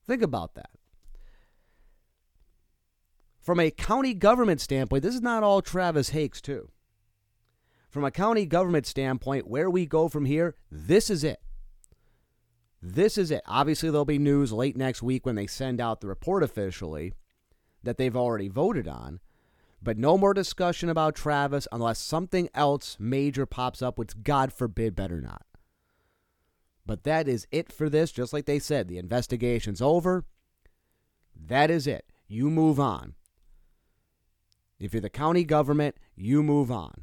Think 0.06 0.22
about 0.22 0.54
that. 0.54 0.70
From 3.42 3.58
a 3.58 3.72
county 3.72 4.14
government 4.14 4.60
standpoint, 4.60 5.02
this 5.02 5.16
is 5.16 5.20
not 5.20 5.42
all 5.42 5.62
Travis 5.62 6.10
Hakes, 6.10 6.40
too. 6.40 6.70
From 7.90 8.04
a 8.04 8.10
county 8.12 8.46
government 8.46 8.86
standpoint, 8.86 9.48
where 9.48 9.68
we 9.68 9.84
go 9.84 10.08
from 10.08 10.24
here, 10.24 10.54
this 10.70 11.10
is 11.10 11.24
it. 11.24 11.40
This 12.80 13.18
is 13.18 13.30
it. 13.30 13.42
Obviously, 13.46 13.90
there'll 13.90 14.04
be 14.04 14.18
news 14.18 14.52
late 14.52 14.76
next 14.76 15.02
week 15.02 15.26
when 15.26 15.34
they 15.34 15.48
send 15.48 15.80
out 15.80 16.00
the 16.00 16.06
report 16.06 16.42
officially 16.42 17.14
that 17.82 17.96
they've 17.96 18.16
already 18.16 18.48
voted 18.48 18.86
on. 18.86 19.18
But 19.82 19.98
no 19.98 20.16
more 20.16 20.34
discussion 20.34 20.88
about 20.88 21.16
Travis 21.16 21.66
unless 21.72 21.98
something 21.98 22.48
else 22.54 22.96
major 23.00 23.44
pops 23.44 23.82
up, 23.82 23.98
which 23.98 24.22
God 24.22 24.52
forbid 24.52 24.94
better 24.94 25.20
not. 25.20 25.44
But 26.86 27.02
that 27.02 27.26
is 27.26 27.48
it 27.50 27.72
for 27.72 27.88
this. 27.88 28.12
Just 28.12 28.32
like 28.32 28.46
they 28.46 28.60
said, 28.60 28.86
the 28.86 28.98
investigation's 28.98 29.82
over. 29.82 30.24
That 31.36 31.70
is 31.70 31.88
it. 31.88 32.06
You 32.28 32.48
move 32.48 32.78
on. 32.78 33.14
If 34.84 34.92
you're 34.92 35.00
the 35.00 35.10
county 35.10 35.44
government, 35.44 35.96
you 36.16 36.42
move 36.42 36.70
on. 36.70 37.02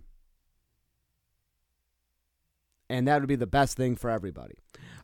And 2.89 3.07
that 3.07 3.21
would 3.21 3.27
be 3.27 3.35
the 3.35 3.47
best 3.47 3.77
thing 3.77 3.95
for 3.95 4.09
everybody. 4.09 4.55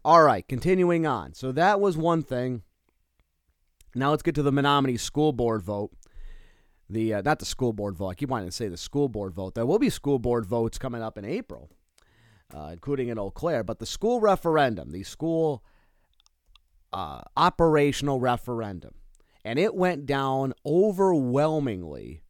All 0.03 0.23
right, 0.23 0.47
continuing 0.47 1.05
on. 1.05 1.33
So 1.33 1.51
that 1.51 1.79
was 1.79 1.97
one 1.97 2.23
thing. 2.23 2.63
Now 3.93 4.09
let's 4.09 4.23
get 4.23 4.35
to 4.35 4.43
the 4.43 4.51
Menomonie 4.51 4.99
School 4.99 5.31
Board 5.31 5.61
vote. 5.61 5.91
The 6.89 7.15
uh, 7.15 7.21
not 7.23 7.39
the 7.39 7.45
school 7.45 7.73
board 7.73 7.95
vote. 7.95 8.09
I 8.09 8.13
keep 8.13 8.29
wanting 8.29 8.47
to 8.47 8.51
say 8.51 8.67
the 8.67 8.77
school 8.77 9.09
board 9.09 9.33
vote. 9.33 9.55
There 9.55 9.65
will 9.65 9.79
be 9.79 9.89
school 9.89 10.19
board 10.19 10.45
votes 10.45 10.77
coming 10.77 11.01
up 11.01 11.17
in 11.17 11.25
April, 11.25 11.71
uh, 12.53 12.69
including 12.71 13.07
in 13.07 13.17
Eau 13.17 13.31
Claire. 13.31 13.63
But 13.63 13.79
the 13.79 13.87
school 13.87 14.19
referendum, 14.19 14.91
the 14.91 15.01
school 15.01 15.63
uh, 16.93 17.21
operational 17.35 18.19
referendum, 18.19 18.93
and 19.43 19.57
it 19.57 19.73
went 19.73 20.05
down 20.05 20.53
overwhelmingly 20.63 22.21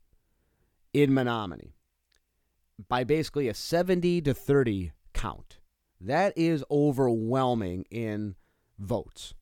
in 0.96 1.12
Menomonie 1.12 1.74
by 2.88 3.04
basically 3.04 3.50
a 3.50 3.54
70 3.54 4.22
to 4.22 4.34
30 4.34 4.94
count. 5.14 5.60
That 6.00 6.32
is 6.38 6.64
overwhelming 6.72 7.86
in 7.92 8.36
votes. 8.80 9.34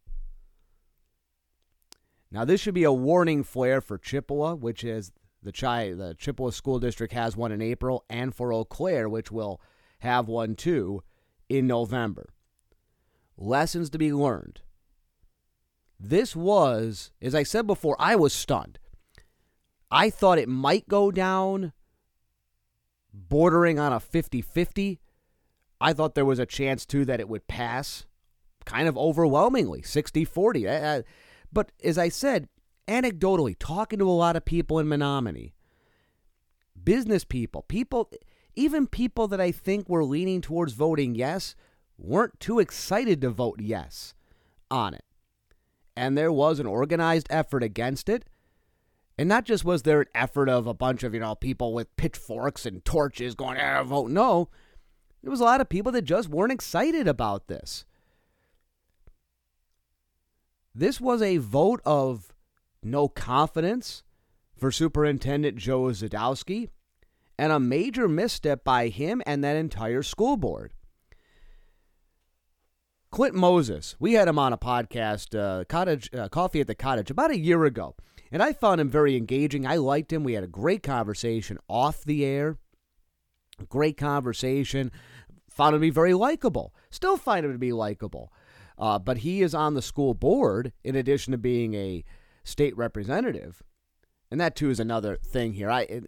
Now, 2.32 2.44
this 2.44 2.60
should 2.60 2.74
be 2.74 2.84
a 2.84 2.92
warning 2.92 3.44
flare 3.44 3.82
for 3.82 4.00
Chippewa, 4.00 4.56
which 4.56 4.84
is 4.84 5.12
the, 5.44 5.52
Chi- 5.52 5.94
the 5.94 6.16
Chippewa 6.18 6.50
School 6.50 6.80
District 6.80 7.14
has 7.14 7.38
one 7.38 7.52
in 7.52 7.62
April, 7.62 8.04
and 8.10 8.34
for 8.34 8.52
Eau 8.52 8.66
Claire, 8.66 9.08
which 9.08 9.32
will 9.32 9.62
have 10.00 10.28
one 10.28 10.56
too 10.56 11.04
in 11.50 11.68
November. 11.68 12.34
Lessons 13.38 13.92
to 13.92 14.00
be 14.00 14.12
learned. 14.12 14.62
This 16.00 16.36
was, 16.36 17.12
as 17.22 17.36
I 17.36 17.44
said 17.44 17.68
before, 17.68 17.96
I 18.00 18.16
was 18.16 18.34
stunned. 18.34 18.80
I 19.94 20.10
thought 20.10 20.40
it 20.40 20.50
might 20.50 20.88
go 20.88 21.12
down 21.12 21.72
bordering 23.14 23.78
on 23.78 23.94
a 23.94 24.00
50 24.00 24.42
50 24.42 25.00
I 25.80 25.92
thought 25.92 26.16
there 26.16 26.26
was 26.26 26.40
a 26.40 26.46
chance 26.46 26.86
too 26.86 27.04
that 27.06 27.20
it 27.20 27.28
would 27.28 27.48
pass 27.48 28.06
kind 28.66 28.88
of 28.88 28.98
overwhelmingly 28.98 29.82
60 29.82 30.24
40. 30.24 30.68
Uh, 30.68 30.72
uh, 30.72 31.02
but 31.52 31.72
as 31.84 31.98
I 31.98 32.08
said, 32.08 32.48
anecdotally, 32.88 33.56
talking 33.60 34.00
to 34.00 34.10
a 34.10 34.12
lot 34.12 34.38
of 34.38 34.46
people 34.46 34.80
in 34.80 34.88
Menomonie, 34.88 35.52
business 36.82 37.26
people, 37.26 37.64
people, 37.64 38.10
even 38.56 38.88
people 38.88 39.28
that 39.28 39.42
I 39.42 39.52
think 39.52 39.90
were 39.90 40.06
leaning 40.06 40.40
towards 40.40 40.72
voting 40.72 41.16
yes, 41.16 41.54
weren't 41.98 42.40
too 42.40 42.60
excited 42.60 43.20
to 43.22 43.30
vote 43.30 43.60
yes 43.62 44.14
on 44.72 44.94
it. 44.94 45.04
And 45.96 46.18
there 46.18 46.32
was 46.32 46.60
an 46.60 46.66
organized 46.66 47.28
effort 47.30 47.62
against 47.62 48.08
it. 48.08 48.26
And 49.18 49.30
not 49.30 49.46
just 49.46 49.64
was 49.64 49.84
there 49.84 50.02
an 50.02 50.08
effort 50.16 50.50
of 50.50 50.66
a 50.66 50.74
bunch 50.74 51.04
of, 51.04 51.14
you 51.14 51.20
know, 51.20 51.36
people 51.36 51.74
with 51.74 51.96
pitchforks 51.98 52.66
and 52.66 52.84
torches 52.84 53.36
going, 53.36 53.60
ah, 53.60 53.84
vote 53.84 54.10
no. 54.10 54.50
There 55.22 55.32
was 55.32 55.40
a 55.40 55.46
lot 55.46 55.62
of 55.62 55.70
people 55.70 55.92
that 55.92 56.02
just 56.02 56.30
weren't 56.30 56.52
excited 56.52 57.08
about 57.08 57.48
this. 57.48 57.86
This 60.76 61.00
was 61.00 61.22
a 61.22 61.38
vote 61.38 61.82
of 61.86 62.34
no 62.82 63.08
confidence 63.08 64.04
for 64.58 64.72
Superintendent 64.72 65.58
Joe 65.58 65.84
Zydowsky 65.84 66.70
and 67.38 67.52
a 67.52 67.60
major 67.60 68.08
misstep 68.08 68.64
by 68.64 68.88
him 68.88 69.22
and 69.26 69.44
that 69.44 69.56
entire 69.56 70.04
school 70.04 70.38
board. 70.38 70.74
Clint 73.12 73.36
Moses, 73.36 73.96
we 74.00 74.14
had 74.14 74.28
him 74.28 74.40
on 74.40 74.54
a 74.54 74.58
podcast, 74.58 75.38
uh, 75.38 75.66
Cottage 75.66 76.10
uh, 76.16 76.30
Coffee 76.30 76.62
at 76.62 76.68
the 76.68 76.74
Cottage, 76.74 77.12
about 77.12 77.30
a 77.30 77.38
year 77.38 77.64
ago, 77.64 77.96
and 78.34 78.42
I 78.42 78.52
found 78.52 78.82
him 78.82 78.90
very 78.90 79.16
engaging. 79.16 79.66
I 79.66 79.76
liked 79.78 80.12
him. 80.12 80.24
We 80.24 80.34
had 80.34 80.44
a 80.44 80.48
great 80.48 80.82
conversation 80.82 81.60
off 81.70 82.04
the 82.04 82.26
air. 82.26 82.58
Great 83.70 83.96
conversation 83.96 84.92
found 85.52 85.76
him 85.76 85.80
to 85.80 85.86
be 85.86 85.92
very 85.92 86.16
likable. 86.16 86.74
Still 86.90 87.16
find 87.16 87.46
him 87.46 87.52
to 87.52 87.60
be 87.60 87.72
likable. 87.72 88.34
Uh, 88.76 88.98
but 88.98 89.20
he 89.20 89.44
is 89.44 89.54
on 89.54 89.76
the 89.76 89.84
school 89.84 90.16
board 90.16 90.74
in 90.84 90.96
addition 90.96 91.32
to 91.32 91.38
being 91.38 91.76
a 91.76 92.04
state 92.44 92.76
representative. 92.76 93.62
And 94.32 94.42
that 94.42 94.56
too 94.56 94.72
is 94.72 94.80
another 94.80 95.18
thing 95.18 95.54
here. 95.54 95.70
I, 95.70 96.02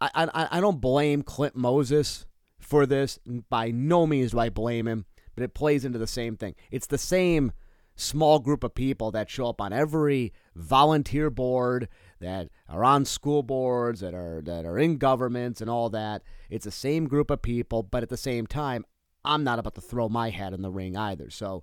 I, 0.00 0.10
I, 0.14 0.48
I 0.52 0.60
don't 0.60 0.80
blame 0.80 1.22
Clint 1.22 1.56
Moses 1.56 2.24
for 2.60 2.86
this. 2.86 3.18
By 3.50 3.72
no 3.72 4.06
means 4.06 4.30
do 4.30 4.38
I 4.38 4.48
blame 4.48 4.86
him, 4.86 5.06
but 5.34 5.42
it 5.42 5.54
plays 5.54 5.84
into 5.84 5.98
the 5.98 6.06
same 6.06 6.36
thing. 6.36 6.54
It's 6.70 6.86
the 6.86 6.98
same 6.98 7.50
small 7.96 8.38
group 8.38 8.64
of 8.64 8.74
people 8.74 9.10
that 9.12 9.30
show 9.30 9.48
up 9.48 9.60
on 9.60 9.72
every 9.72 10.32
volunteer 10.54 11.30
board 11.30 11.88
that 12.20 12.48
are 12.68 12.84
on 12.84 13.04
school 13.04 13.42
boards 13.42 14.00
that 14.00 14.14
are 14.14 14.40
that 14.44 14.64
are 14.64 14.78
in 14.78 14.96
governments 14.96 15.60
and 15.60 15.70
all 15.70 15.88
that. 15.90 16.22
It's 16.50 16.64
the 16.64 16.70
same 16.70 17.06
group 17.06 17.30
of 17.30 17.42
people 17.42 17.82
but 17.82 18.02
at 18.02 18.08
the 18.08 18.16
same 18.16 18.46
time 18.46 18.84
I'm 19.24 19.44
not 19.44 19.58
about 19.58 19.74
to 19.76 19.80
throw 19.80 20.08
my 20.08 20.30
hat 20.30 20.52
in 20.52 20.62
the 20.62 20.70
ring 20.70 20.96
either. 20.96 21.30
So 21.30 21.62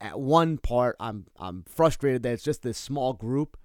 at 0.00 0.18
one 0.18 0.58
part 0.58 0.96
I'm 0.98 1.26
I'm 1.36 1.64
frustrated 1.68 2.22
that 2.24 2.32
it's 2.32 2.42
just 2.44 2.62
this 2.62 2.78
small 2.78 3.12
group. 3.12 3.56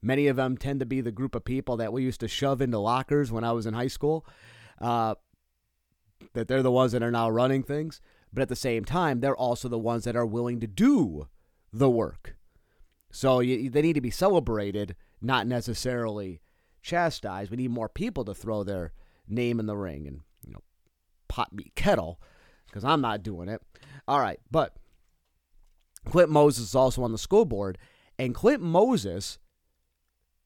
Many 0.00 0.28
of 0.28 0.36
them 0.36 0.56
tend 0.56 0.80
to 0.80 0.86
be 0.86 1.00
the 1.00 1.12
group 1.12 1.34
of 1.34 1.44
people 1.44 1.76
that 1.76 1.92
we 1.92 2.02
used 2.02 2.20
to 2.20 2.28
shove 2.28 2.60
into 2.60 2.78
lockers 2.78 3.30
when 3.30 3.44
I 3.44 3.52
was 3.52 3.66
in 3.66 3.74
high 3.74 3.88
school 3.88 4.26
uh, 4.80 5.14
that 6.32 6.48
they're 6.48 6.62
the 6.62 6.72
ones 6.72 6.92
that 6.92 7.02
are 7.02 7.10
now 7.10 7.28
running 7.28 7.62
things 7.62 8.00
but 8.32 8.42
at 8.42 8.48
the 8.48 8.56
same 8.56 8.84
time, 8.84 9.20
they're 9.20 9.36
also 9.36 9.68
the 9.68 9.78
ones 9.78 10.04
that 10.04 10.16
are 10.16 10.26
willing 10.26 10.60
to 10.60 10.66
do 10.66 11.28
the 11.72 11.90
work. 11.90 12.36
So 13.10 13.40
you, 13.40 13.68
they 13.68 13.82
need 13.82 13.92
to 13.94 14.00
be 14.00 14.10
celebrated, 14.10 14.96
not 15.20 15.46
necessarily 15.46 16.40
chastised. 16.82 17.50
We 17.50 17.58
need 17.58 17.70
more 17.70 17.88
people 17.88 18.24
to 18.24 18.34
throw 18.34 18.64
their 18.64 18.92
name 19.28 19.60
in 19.60 19.66
the 19.66 19.76
ring 19.76 20.06
and 20.06 20.20
you 20.44 20.52
know 20.52 20.62
pot 21.28 21.52
me 21.52 21.72
kettle 21.74 22.20
because 22.66 22.84
I'm 22.84 23.00
not 23.00 23.22
doing 23.22 23.48
it. 23.48 23.60
All 24.08 24.18
right, 24.18 24.40
but 24.50 24.76
Clint 26.06 26.30
Moses 26.30 26.68
is 26.68 26.74
also 26.74 27.02
on 27.02 27.12
the 27.12 27.18
school 27.18 27.44
board, 27.44 27.78
and 28.18 28.34
Clint 28.34 28.62
Moses, 28.62 29.38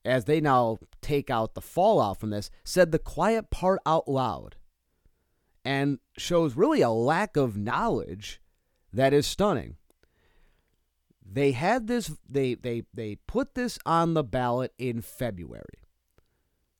as 0.03 0.25
they 0.25 0.41
now 0.41 0.77
take 1.01 1.29
out 1.29 1.55
the 1.55 1.61
fallout 1.61 2.19
from 2.19 2.29
this, 2.29 2.49
said 2.63 2.91
the 2.91 2.99
quiet 2.99 3.49
part 3.49 3.79
out 3.85 4.07
loud 4.07 4.57
and 5.67 5.99
shows 6.17 6.55
really 6.55 6.79
a 6.79 6.89
lack 6.89 7.35
of 7.35 7.57
knowledge 7.57 8.41
that 8.93 9.13
is 9.13 9.27
stunning. 9.27 9.75
They 11.29 11.51
had 11.51 11.87
this 11.87 12.09
they 12.29 12.55
they 12.55 12.83
they 12.93 13.17
put 13.27 13.53
this 13.53 13.77
on 13.85 14.13
the 14.13 14.23
ballot 14.23 14.71
in 14.77 15.01
February. 15.01 15.83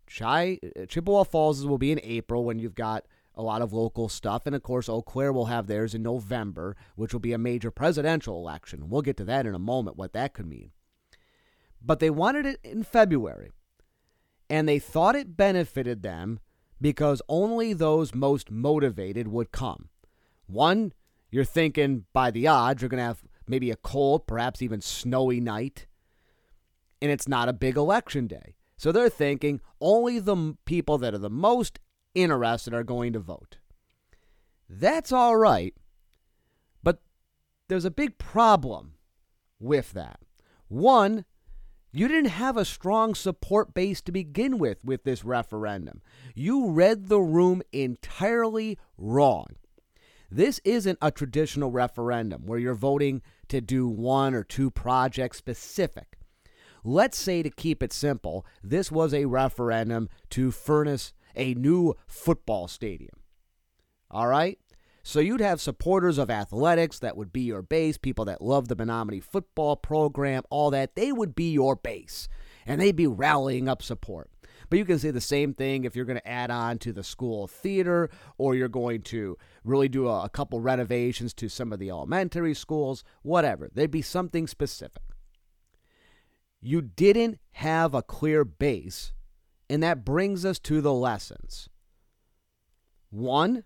Chai, 0.07 0.59
Chippewa 0.87 1.25
Falls 1.25 1.65
will 1.65 1.77
be 1.77 1.91
in 1.91 1.99
April 2.01 2.45
when 2.45 2.59
you've 2.59 2.75
got 2.75 3.05
a 3.35 3.43
lot 3.43 3.61
of 3.61 3.73
local 3.73 4.07
stuff. 4.07 4.43
And 4.45 4.55
of 4.55 4.63
course, 4.63 4.87
Eau 4.87 5.01
Claire 5.01 5.33
will 5.33 5.47
have 5.47 5.67
theirs 5.67 5.93
in 5.93 6.01
November, 6.01 6.77
which 6.95 7.11
will 7.11 7.19
be 7.19 7.33
a 7.33 7.37
major 7.37 7.71
presidential 7.71 8.37
election. 8.37 8.89
We'll 8.89 9.01
get 9.01 9.17
to 9.17 9.25
that 9.25 9.45
in 9.45 9.53
a 9.53 9.59
moment, 9.59 9.97
what 9.97 10.13
that 10.13 10.33
could 10.33 10.47
mean. 10.47 10.71
But 11.81 11.99
they 11.99 12.09
wanted 12.09 12.45
it 12.45 12.61
in 12.63 12.83
February. 12.83 13.51
And 14.49 14.65
they 14.67 14.79
thought 14.79 15.17
it 15.17 15.35
benefited 15.35 16.03
them 16.03 16.39
because 16.79 17.21
only 17.27 17.73
those 17.73 18.13
most 18.13 18.51
motivated 18.51 19.27
would 19.27 19.51
come. 19.51 19.89
One, 20.45 20.93
you're 21.31 21.43
thinking 21.43 22.05
by 22.13 22.31
the 22.31 22.47
odds, 22.47 22.81
you're 22.81 22.89
going 22.89 22.99
to 22.99 23.05
have 23.05 23.23
maybe 23.47 23.71
a 23.71 23.75
cold, 23.75 24.27
perhaps 24.27 24.61
even 24.61 24.81
snowy 24.81 25.39
night. 25.39 25.87
And 27.01 27.11
it's 27.11 27.27
not 27.27 27.49
a 27.49 27.53
big 27.53 27.77
election 27.77 28.27
day. 28.27 28.55
So 28.77 28.91
they're 28.91 29.09
thinking 29.09 29.61
only 29.81 30.19
the 30.19 30.55
people 30.65 30.97
that 30.99 31.13
are 31.13 31.19
the 31.19 31.29
most 31.29 31.79
interested 32.13 32.73
are 32.73 32.83
going 32.83 33.13
to 33.13 33.19
vote. 33.19 33.57
That's 34.69 35.11
all 35.11 35.35
right. 35.35 35.73
But 36.83 36.99
there's 37.67 37.85
a 37.85 37.91
big 37.91 38.17
problem 38.17 38.93
with 39.59 39.93
that. 39.93 40.19
One, 40.67 41.25
you 41.91 42.07
didn't 42.07 42.31
have 42.31 42.57
a 42.57 42.65
strong 42.65 43.15
support 43.15 43.73
base 43.73 44.01
to 44.01 44.11
begin 44.11 44.57
with 44.57 44.83
with 44.83 45.03
this 45.03 45.23
referendum. 45.23 46.01
You 46.35 46.69
read 46.69 47.07
the 47.07 47.19
room 47.19 47.61
entirely 47.71 48.77
wrong. 48.97 49.47
This 50.29 50.59
isn't 50.65 50.99
a 51.01 51.11
traditional 51.11 51.71
referendum 51.71 52.45
where 52.45 52.59
you're 52.59 52.73
voting 52.73 53.21
to 53.47 53.61
do 53.61 53.87
one 53.87 54.33
or 54.33 54.43
two 54.43 54.69
projects 54.69 55.37
specific. 55.37 56.17
Let's 56.83 57.17
say, 57.17 57.43
to 57.43 57.49
keep 57.49 57.81
it 57.81 57.91
simple, 57.91 58.45
this 58.63 58.91
was 58.91 59.13
a 59.13 59.25
referendum 59.25 60.09
to 60.31 60.51
furnish 60.51 61.13
a 61.35 61.53
new 61.53 61.95
football 62.07 62.67
stadium. 62.67 63.19
All 64.09 64.27
right? 64.27 64.59
So 65.07 65.21
you'd 65.21 65.39
have 65.39 65.61
supporters 65.61 66.17
of 66.17 66.29
athletics 66.29 66.99
that 66.99 67.15
would 67.15 67.31
be 67.31 67.39
your 67.39 67.61
base, 67.61 67.97
people 67.97 68.25
that 68.25 68.41
love 68.41 68.67
the 68.67 68.75
Menomonie 68.75 69.23
football 69.23 69.77
program, 69.77 70.43
all 70.49 70.69
that. 70.71 70.95
They 70.95 71.13
would 71.13 71.33
be 71.33 71.49
your 71.49 71.77
base, 71.77 72.27
and 72.65 72.81
they'd 72.81 72.93
be 72.93 73.07
rallying 73.07 73.69
up 73.69 73.81
support. 73.81 74.29
But 74.69 74.79
you 74.79 74.83
can 74.83 74.99
say 74.99 75.11
the 75.11 75.21
same 75.21 75.53
thing 75.53 75.85
if 75.85 75.95
you're 75.95 76.03
going 76.03 76.19
to 76.19 76.27
add 76.27 76.51
on 76.51 76.77
to 76.79 76.91
the 76.91 77.05
school 77.05 77.47
theater 77.47 78.09
or 78.37 78.53
you're 78.53 78.67
going 78.67 79.01
to 79.03 79.37
really 79.63 79.87
do 79.87 80.09
a, 80.09 80.25
a 80.25 80.29
couple 80.29 80.59
renovations 80.59 81.33
to 81.35 81.47
some 81.47 81.71
of 81.71 81.79
the 81.79 81.89
elementary 81.89 82.53
schools, 82.53 83.05
whatever. 83.21 83.69
There'd 83.73 83.89
be 83.89 84.01
something 84.01 84.45
specific. 84.45 85.03
You 86.59 86.81
didn't 86.81 87.39
have 87.51 87.95
a 87.95 88.03
clear 88.03 88.43
base, 88.43 89.13
and 89.69 89.81
that 89.83 90.03
brings 90.03 90.43
us 90.43 90.59
to 90.59 90.81
the 90.81 90.93
lessons. 90.93 91.69
One, 93.09 93.63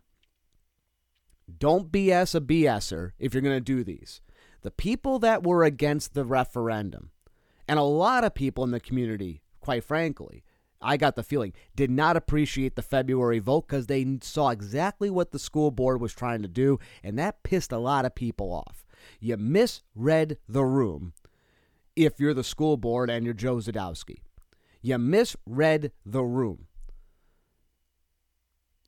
don't 1.59 1.91
BS 1.91 2.35
a 2.35 2.41
BSer 2.41 3.11
if 3.19 3.33
you're 3.33 3.41
going 3.41 3.55
to 3.55 3.61
do 3.61 3.83
these. 3.83 4.21
The 4.61 4.71
people 4.71 5.19
that 5.19 5.43
were 5.43 5.63
against 5.63 6.13
the 6.13 6.25
referendum, 6.25 7.11
and 7.67 7.79
a 7.79 7.83
lot 7.83 8.23
of 8.23 8.35
people 8.35 8.63
in 8.63 8.71
the 8.71 8.79
community, 8.79 9.41
quite 9.59 9.83
frankly, 9.83 10.43
I 10.81 10.97
got 10.97 11.15
the 11.15 11.23
feeling, 11.23 11.53
did 11.75 11.91
not 11.91 12.17
appreciate 12.17 12.75
the 12.75 12.81
February 12.81 13.39
vote 13.39 13.67
because 13.67 13.87
they 13.87 14.17
saw 14.21 14.49
exactly 14.49 15.09
what 15.09 15.31
the 15.31 15.39
school 15.39 15.71
board 15.71 16.01
was 16.01 16.13
trying 16.13 16.41
to 16.41 16.47
do, 16.47 16.79
and 17.03 17.17
that 17.19 17.43
pissed 17.43 17.71
a 17.71 17.77
lot 17.77 18.05
of 18.05 18.15
people 18.15 18.51
off. 18.51 18.85
You 19.19 19.37
misread 19.37 20.37
the 20.47 20.65
room 20.65 21.13
if 21.95 22.19
you're 22.19 22.33
the 22.33 22.43
school 22.43 22.77
board 22.77 23.09
and 23.09 23.25
you're 23.25 23.33
Joe 23.33 23.57
Zydowsky. 23.57 24.17
You 24.81 24.97
misread 24.97 25.91
the 26.05 26.23
room. 26.23 26.67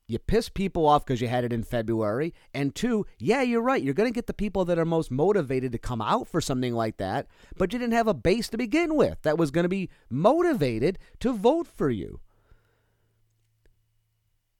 You 0.06 0.18
piss 0.18 0.50
people 0.50 0.86
off 0.86 1.06
because 1.06 1.20
you 1.22 1.28
had 1.28 1.44
it 1.44 1.52
in 1.52 1.62
February. 1.62 2.34
And 2.52 2.74
two, 2.74 3.06
yeah, 3.18 3.40
you're 3.40 3.62
right. 3.62 3.82
You're 3.82 3.94
going 3.94 4.10
to 4.10 4.14
get 4.14 4.26
the 4.26 4.34
people 4.34 4.64
that 4.66 4.78
are 4.78 4.84
most 4.84 5.10
motivated 5.10 5.72
to 5.72 5.78
come 5.78 6.02
out 6.02 6.28
for 6.28 6.40
something 6.40 6.74
like 6.74 6.98
that, 6.98 7.26
but 7.56 7.72
you 7.72 7.78
didn't 7.78 7.94
have 7.94 8.08
a 8.08 8.14
base 8.14 8.48
to 8.50 8.58
begin 8.58 8.96
with 8.96 9.22
that 9.22 9.38
was 9.38 9.50
going 9.50 9.64
to 9.64 9.68
be 9.68 9.88
motivated 10.10 10.98
to 11.20 11.32
vote 11.32 11.66
for 11.66 11.88
you. 11.88 12.20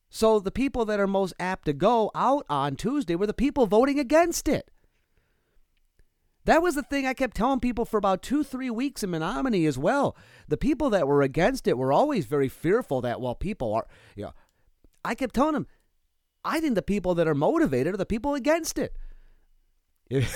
So 0.09 0.39
the 0.39 0.51
people 0.51 0.85
that 0.87 1.01
are 1.01 1.07
most 1.07 1.35
apt 1.39 1.67
to 1.67 1.73
go 1.73 2.11
out 2.15 2.47
on 2.49 2.77
Tuesday 2.77 3.17
were 3.17 3.27
the 3.27 3.35
people 3.35 3.67
voting 3.67 3.99
against 3.99 4.49
it. 4.49 4.71
That 6.45 6.63
was 6.63 6.75
the 6.75 6.83
thing 6.83 7.07
I 7.07 7.15
kept 7.15 7.37
telling 7.37 7.61
people 7.61 7.85
for 7.85 7.97
about 7.97 8.23
two, 8.23 8.45
three 8.45 8.71
weeks 8.71 9.03
in 9.03 9.11
Menomonie 9.11 9.67
as 9.67 9.79
well. 9.79 10.17
The 10.47 10.59
people 10.59 10.91
that 10.91 11.09
were 11.09 11.23
against 11.23 11.67
it 11.67 11.79
were 11.79 11.93
always 11.93 12.27
very 12.27 12.49
fearful 12.49 13.01
that, 13.01 13.21
well, 13.21 13.35
people 13.35 13.75
are, 13.75 13.87
you 14.15 14.25
know, 14.25 14.35
I 15.05 15.15
kept 15.15 15.35
telling 15.35 15.55
them, 15.55 15.67
I 16.45 16.61
think 16.61 16.75
the 16.75 16.83
people 16.83 17.15
that 17.15 17.29
are 17.29 17.35
motivated 17.35 17.95
are 17.95 17.99
the 17.99 18.07
people 18.07 18.35
against 18.35 18.79
it. 18.79 18.97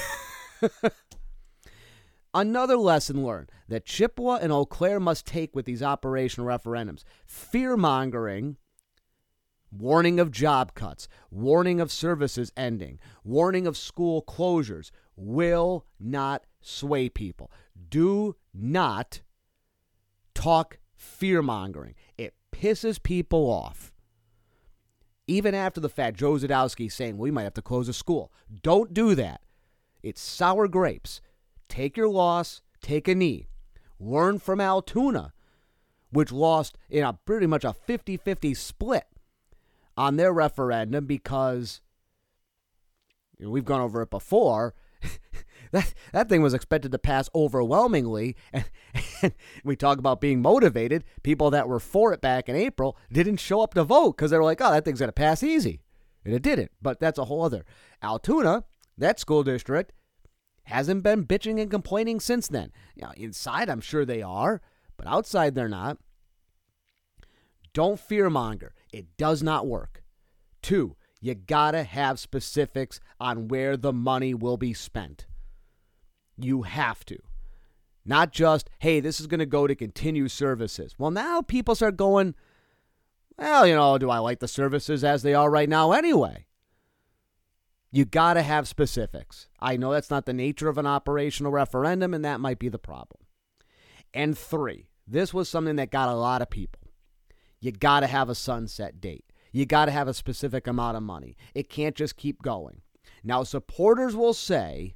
Another 2.35 2.77
lesson 2.77 3.25
learned 3.25 3.51
that 3.69 3.87
Chippewa 3.87 4.37
and 4.37 4.53
Eau 4.53 4.65
Claire 4.65 5.01
must 5.01 5.27
take 5.27 5.55
with 5.55 5.65
these 5.65 5.83
operational 5.83 6.47
referendums 6.47 7.05
fear 7.27 7.77
mongering, 7.77 8.57
warning 9.71 10.21
of 10.21 10.31
job 10.31 10.75
cuts, 10.75 11.09
warning 11.31 11.81
of 11.81 11.91
services 11.91 12.53
ending, 12.57 12.99
warning 13.25 13.67
of 13.67 13.77
school 13.77 14.23
closures 14.23 14.91
will 15.17 15.87
not 15.99 16.45
sway 16.61 17.09
people. 17.09 17.51
Do 17.89 18.37
not 18.55 19.23
talk 20.35 20.79
fear 20.95 21.43
mongering, 21.43 21.95
it 22.17 22.35
pisses 22.53 23.03
people 23.03 23.51
off 23.51 23.93
even 25.29 25.55
after 25.55 25.81
the 25.81 25.91
fact, 25.91 26.17
Joe 26.17 26.33
Zydowsky 26.33 26.91
saying, 26.91 27.19
we 27.19 27.31
might 27.31 27.45
have 27.45 27.55
to 27.55 27.62
close 27.62 27.88
a 27.88 27.93
school. 27.93 28.33
Don't 28.62 28.95
do 28.95 29.14
that. 29.14 29.43
It's 30.03 30.21
sour 30.21 30.67
grapes. 30.67 31.21
Take 31.69 31.97
your 31.97 32.09
loss, 32.09 32.62
take 32.81 33.07
a 33.07 33.14
knee. 33.14 33.47
Learn 34.01 34.38
from 34.38 34.61
Altoona, 34.61 35.35
which 36.11 36.33
lost 36.33 36.79
in 36.88 37.05
a 37.05 37.12
pretty 37.12 37.47
much 37.47 37.64
a 37.64 37.75
50 37.75 38.17
50 38.17 38.55
split 38.55 39.07
on 39.97 40.17
their 40.17 40.33
referendum 40.33 41.05
because 41.05 41.83
we've 43.38 43.64
gone 43.64 43.81
over 43.81 44.03
it 44.03 44.11
before. 44.11 44.75
that 45.73 45.95
that 46.13 46.29
thing 46.29 46.43
was 46.43 46.55
expected 46.55 46.93
to 46.93 46.99
pass 46.99 47.29
overwhelmingly 47.35 48.37
and, 48.53 48.69
and, 49.23 49.33
we 49.65 49.77
talk 49.77 49.99
about 49.99 50.21
being 50.21 50.41
motivated. 50.41 51.05
People 51.23 51.51
that 51.51 51.69
were 51.69 51.81
for 51.81 52.13
it 52.13 52.21
back 52.21 52.49
in 52.49 52.57
april 52.57 52.97
didn't 53.13 53.39
show 53.39 53.61
up 53.61 53.75
to 53.75 53.85
vote 53.85 54.17
because 54.17 54.31
they 54.31 54.39
were 54.39 54.45
like 54.45 54.61
oh 54.61 54.71
that 54.71 54.85
thing's 54.85 55.01
going 55.01 55.09
to 55.09 55.13
pass 55.13 55.43
easy 55.43 55.81
and 56.25 56.35
it 56.35 56.43
didn't 56.43 56.71
but 56.81 57.01
that's 57.01 57.19
a 57.19 57.25
whole 57.25 57.43
other. 57.43 57.65
Altoona 58.03 58.65
that 58.97 59.21
school 59.21 59.43
district 59.43 59.93
hasn't 60.65 61.03
been 61.03 61.25
bitching 61.25 61.61
and 61.61 61.71
complaining 61.71 62.21
since 62.21 62.49
then. 62.49 62.73
You 62.95 63.05
know, 63.05 63.13
inside 63.17 63.69
i'm 63.69 63.81
sure 63.81 64.05
they 64.05 64.23
are 64.23 64.61
but 64.97 65.07
outside 65.07 65.55
they're 65.55 65.69
not. 65.69 65.99
Don't 67.75 68.01
fearmonger. 68.01 68.71
It 68.93 69.17
does 69.17 69.43
not 69.43 69.67
work. 69.67 70.03
Two 70.63 70.97
you 71.21 71.35
gotta 71.35 71.83
have 71.83 72.21
specifics 72.21 73.01
on 73.19 73.49
where 73.49 73.77
the 73.77 73.93
money 73.93 74.35
will 74.35 74.57
be 74.57 74.73
spent 74.73 75.27
you 76.38 76.62
have 76.62 77.05
to. 77.07 77.18
Not 78.05 78.33
just, 78.33 78.70
hey, 78.79 79.01
this 79.01 79.20
is 79.20 79.27
going 79.27 79.40
to 79.40 79.46
go 79.46 79.66
to 79.66 79.74
continue 79.74 80.29
services. 80.29 80.94
Well, 80.98 81.11
now 81.11 81.42
people 81.42 81.74
start 81.74 81.96
going, 81.96 82.35
well, 83.37 83.66
you 83.66 83.74
know, 83.74 83.98
do 83.98 84.11
I 84.11 84.18
like 84.18 84.40
the 84.40 84.48
services 84.48 85.05
as 85.05 85.22
they 85.22 85.35
are 85.35 85.51
right 85.51 85.68
now 85.68 85.92
anyway? 85.92 86.46
You 87.90 88.05
got 88.05 88.35
to 88.35 88.42
have 88.42 88.68
specifics. 88.68 89.48
I 89.61 89.77
know 89.77 89.92
that's 89.92 90.11
not 90.11 90.27
the 90.27 90.33
nature 90.33 90.68
of 90.68 90.79
an 90.79 90.87
operational 90.87 91.53
referendum, 91.53 92.12
and 92.14 92.24
that 92.24 92.40
might 92.40 92.59
be 92.59 92.68
the 92.68 92.79
problem. 92.79 93.24
And 94.12 94.37
three, 94.37 94.88
this 95.07 95.33
was 95.33 95.48
something 95.48 95.77
that 95.77 95.90
got 95.90 96.09
a 96.09 96.14
lot 96.14 96.42
of 96.42 96.51
people. 96.51 96.90
You 97.61 97.72
got 97.72 98.01
to 98.01 98.07
have 98.07 98.29
a 98.29 98.35
sunset 98.35 99.01
date. 99.01 99.24
You 99.53 99.66
got 99.66 99.87
to 99.87 99.90
have 99.90 100.09
a 100.09 100.14
specific 100.14 100.66
amount 100.66 100.96
of 100.96 101.03
money. 101.03 101.37
It 101.55 101.70
can't 101.70 101.94
just 101.94 102.16
keep 102.16 102.42
going. 102.42 102.83
Now, 103.24 103.42
supporters 103.42 104.14
will 104.14 104.35
say, 104.35 104.94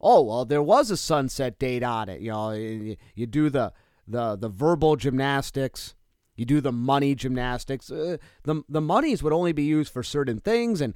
oh 0.00 0.22
well 0.22 0.44
there 0.44 0.62
was 0.62 0.90
a 0.90 0.96
sunset 0.96 1.58
date 1.58 1.82
on 1.82 2.08
it 2.08 2.20
you 2.20 2.30
know 2.30 2.52
you, 2.52 2.96
you 3.14 3.26
do 3.26 3.50
the 3.50 3.72
the 4.10 4.36
the 4.36 4.48
verbal 4.48 4.96
gymnastics. 4.96 5.94
You 6.36 6.44
do 6.44 6.60
the 6.60 6.72
money 6.72 7.14
gymnastics. 7.14 7.90
Uh, 7.90 8.16
the 8.42 8.62
the 8.68 8.80
monies 8.80 9.22
would 9.22 9.32
only 9.32 9.52
be 9.52 9.62
used 9.62 9.92
for 9.92 10.02
certain 10.02 10.40
things 10.40 10.80
and 10.80 10.94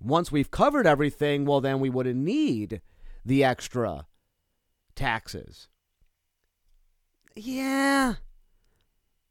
once 0.00 0.32
we've 0.32 0.50
covered 0.50 0.86
everything 0.86 1.44
well 1.44 1.60
then 1.60 1.80
we 1.80 1.90
wouldn't 1.90 2.16
need 2.16 2.80
the 3.24 3.44
extra 3.44 4.06
taxes. 4.94 5.68
Yeah. 7.34 8.14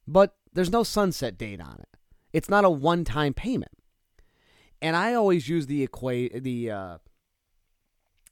But 0.08 0.36
there's 0.52 0.72
no 0.72 0.84
sunset 0.84 1.38
date 1.38 1.62
on 1.62 1.78
it. 1.80 1.98
It's 2.34 2.50
not 2.50 2.66
a 2.66 2.70
one-time 2.70 3.34
payment. 3.34 3.72
And 4.82 4.98
i 4.98 5.14
always 5.14 5.48
use 5.48 5.68
the 5.68 5.82
equate 5.82 6.44
the 6.44 6.70
uh, 6.70 6.98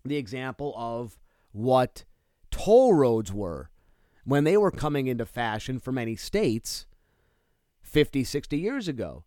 the 0.04 0.18
example 0.18 0.74
of 0.78 1.18
what 1.52 2.04
toll 2.50 2.94
roads 2.94 3.32
were 3.32 3.70
when 4.24 4.44
they 4.44 4.58
were 4.58 4.72
coming 4.72 5.08
into 5.08 5.26
fashion 5.26 5.80
for 5.80 5.92
many 5.92 6.16
states 6.16 6.86
50, 7.82 8.24
60 8.24 8.58
years 8.58 8.88
ago. 8.88 9.24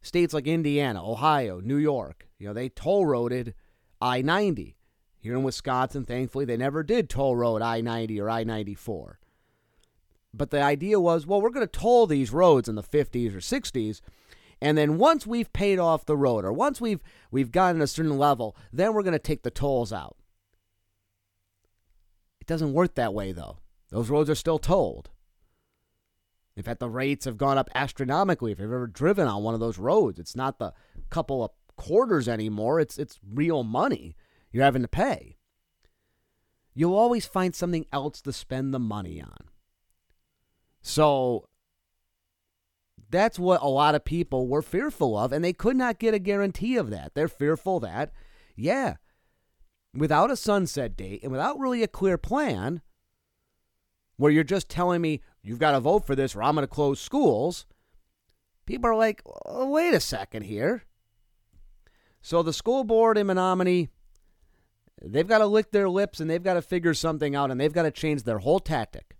States 0.00 0.34
like 0.34 0.46
Indiana, 0.46 1.08
Ohio, 1.08 1.60
New 1.60 1.76
York, 1.76 2.28
you 2.38 2.46
know, 2.46 2.52
they 2.52 2.68
toll 2.68 3.06
roaded 3.06 3.54
I 4.00 4.20
90. 4.20 4.76
Here 5.20 5.34
in 5.34 5.44
Wisconsin, 5.44 6.04
thankfully, 6.04 6.44
they 6.44 6.56
never 6.56 6.82
did 6.82 7.08
toll 7.08 7.36
road 7.36 7.62
I 7.62 7.80
90 7.80 8.20
or 8.20 8.28
I 8.28 8.42
94. 8.42 9.20
But 10.34 10.50
the 10.50 10.60
idea 10.60 10.98
was, 10.98 11.24
well, 11.24 11.40
we're 11.40 11.50
going 11.50 11.66
to 11.66 11.78
toll 11.78 12.08
these 12.08 12.32
roads 12.32 12.68
in 12.68 12.74
the 12.74 12.82
50s 12.82 13.32
or 13.32 13.38
60s. 13.38 14.00
And 14.62 14.78
then 14.78 14.96
once 14.96 15.26
we've 15.26 15.52
paid 15.52 15.80
off 15.80 16.06
the 16.06 16.16
road 16.16 16.44
or 16.44 16.52
once 16.52 16.80
we've 16.80 17.02
we've 17.32 17.50
gotten 17.50 17.82
a 17.82 17.86
certain 17.88 18.16
level, 18.16 18.56
then 18.72 18.94
we're 18.94 19.02
going 19.02 19.12
to 19.12 19.18
take 19.18 19.42
the 19.42 19.50
tolls 19.50 19.92
out. 19.92 20.16
It 22.40 22.46
doesn't 22.46 22.72
work 22.72 22.94
that 22.94 23.12
way 23.12 23.32
though. 23.32 23.58
Those 23.90 24.08
roads 24.08 24.30
are 24.30 24.36
still 24.36 24.60
tolled. 24.60 25.10
In 26.56 26.62
fact, 26.62 26.78
the 26.78 26.88
rates 26.88 27.24
have 27.24 27.36
gone 27.36 27.58
up 27.58 27.70
astronomically. 27.74 28.52
If 28.52 28.60
you've 28.60 28.72
ever 28.72 28.86
driven 28.86 29.26
on 29.26 29.42
one 29.42 29.54
of 29.54 29.60
those 29.60 29.78
roads, 29.78 30.20
it's 30.20 30.36
not 30.36 30.60
the 30.60 30.72
couple 31.10 31.42
of 31.42 31.50
quarters 31.76 32.28
anymore. 32.28 32.78
It's 32.78 32.98
it's 32.98 33.18
real 33.28 33.64
money 33.64 34.14
you're 34.52 34.62
having 34.62 34.82
to 34.82 34.88
pay. 34.88 35.38
You'll 36.72 36.94
always 36.94 37.26
find 37.26 37.52
something 37.52 37.84
else 37.92 38.22
to 38.22 38.32
spend 38.32 38.72
the 38.72 38.78
money 38.78 39.20
on. 39.20 39.48
So 40.82 41.48
that's 43.12 43.38
what 43.38 43.62
a 43.62 43.68
lot 43.68 43.94
of 43.94 44.04
people 44.04 44.48
were 44.48 44.62
fearful 44.62 45.16
of, 45.16 45.32
and 45.32 45.44
they 45.44 45.52
could 45.52 45.76
not 45.76 45.98
get 45.98 46.14
a 46.14 46.18
guarantee 46.18 46.76
of 46.76 46.90
that. 46.90 47.14
They're 47.14 47.28
fearful 47.28 47.78
that, 47.80 48.10
yeah, 48.56 48.96
without 49.94 50.30
a 50.30 50.36
sunset 50.36 50.96
date 50.96 51.22
and 51.22 51.30
without 51.30 51.58
really 51.58 51.82
a 51.82 51.88
clear 51.88 52.18
plan, 52.18 52.80
where 54.16 54.32
you're 54.32 54.44
just 54.44 54.68
telling 54.68 55.00
me 55.00 55.20
you've 55.42 55.58
got 55.58 55.72
to 55.72 55.80
vote 55.80 56.06
for 56.06 56.14
this 56.14 56.34
or 56.34 56.42
I'm 56.42 56.54
going 56.54 56.64
to 56.64 56.72
close 56.72 57.00
schools, 57.00 57.66
people 58.66 58.88
are 58.88 58.96
like, 58.96 59.22
oh, 59.46 59.68
wait 59.68 59.94
a 59.94 60.00
second 60.00 60.42
here. 60.42 60.84
So 62.20 62.42
the 62.42 62.52
school 62.52 62.84
board 62.84 63.18
in 63.18 63.26
Menomonie, 63.26 63.88
they've 65.02 65.26
got 65.26 65.38
to 65.38 65.46
lick 65.46 65.72
their 65.72 65.88
lips 65.88 66.20
and 66.20 66.30
they've 66.30 66.42
got 66.42 66.54
to 66.54 66.62
figure 66.62 66.94
something 66.94 67.34
out 67.34 67.50
and 67.50 67.60
they've 67.60 67.72
got 67.72 67.82
to 67.82 67.90
change 67.90 68.22
their 68.22 68.38
whole 68.38 68.60
tactic. 68.60 69.16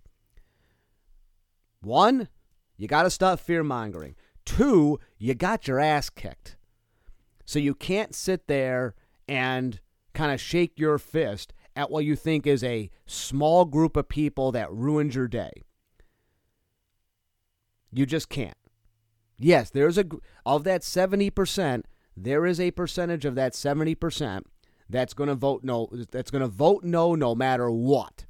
One, 1.81 2.29
you 2.77 2.87
got 2.87 3.03
to 3.03 3.09
stop 3.09 3.39
fear 3.39 3.63
mongering. 3.63 4.15
Two, 4.45 4.99
you 5.17 5.33
got 5.33 5.67
your 5.67 5.79
ass 5.79 6.09
kicked. 6.09 6.57
So 7.45 7.59
you 7.59 7.75
can't 7.75 8.15
sit 8.15 8.47
there 8.47 8.95
and 9.27 9.79
kind 10.13 10.31
of 10.31 10.39
shake 10.39 10.79
your 10.79 10.97
fist 10.97 11.53
at 11.75 11.89
what 11.89 12.05
you 12.05 12.15
think 12.15 12.45
is 12.45 12.63
a 12.63 12.89
small 13.05 13.65
group 13.65 13.97
of 13.97 14.09
people 14.09 14.51
that 14.51 14.71
ruined 14.71 15.15
your 15.15 15.27
day. 15.27 15.51
You 17.91 18.05
just 18.05 18.29
can't. 18.29 18.57
Yes, 19.37 19.69
there's 19.69 19.97
a 19.97 20.05
of 20.45 20.63
that 20.63 20.81
70%, 20.81 21.83
there 22.15 22.45
is 22.45 22.59
a 22.59 22.71
percentage 22.71 23.25
of 23.25 23.35
that 23.35 23.53
70% 23.53 24.43
that's 24.89 25.13
going 25.13 25.29
to 25.29 25.35
vote 25.35 25.63
no 25.63 25.89
that's 26.11 26.29
going 26.29 26.41
to 26.41 26.47
vote 26.47 26.83
no 26.83 27.15
no 27.15 27.33
matter 27.33 27.69
what. 27.69 28.25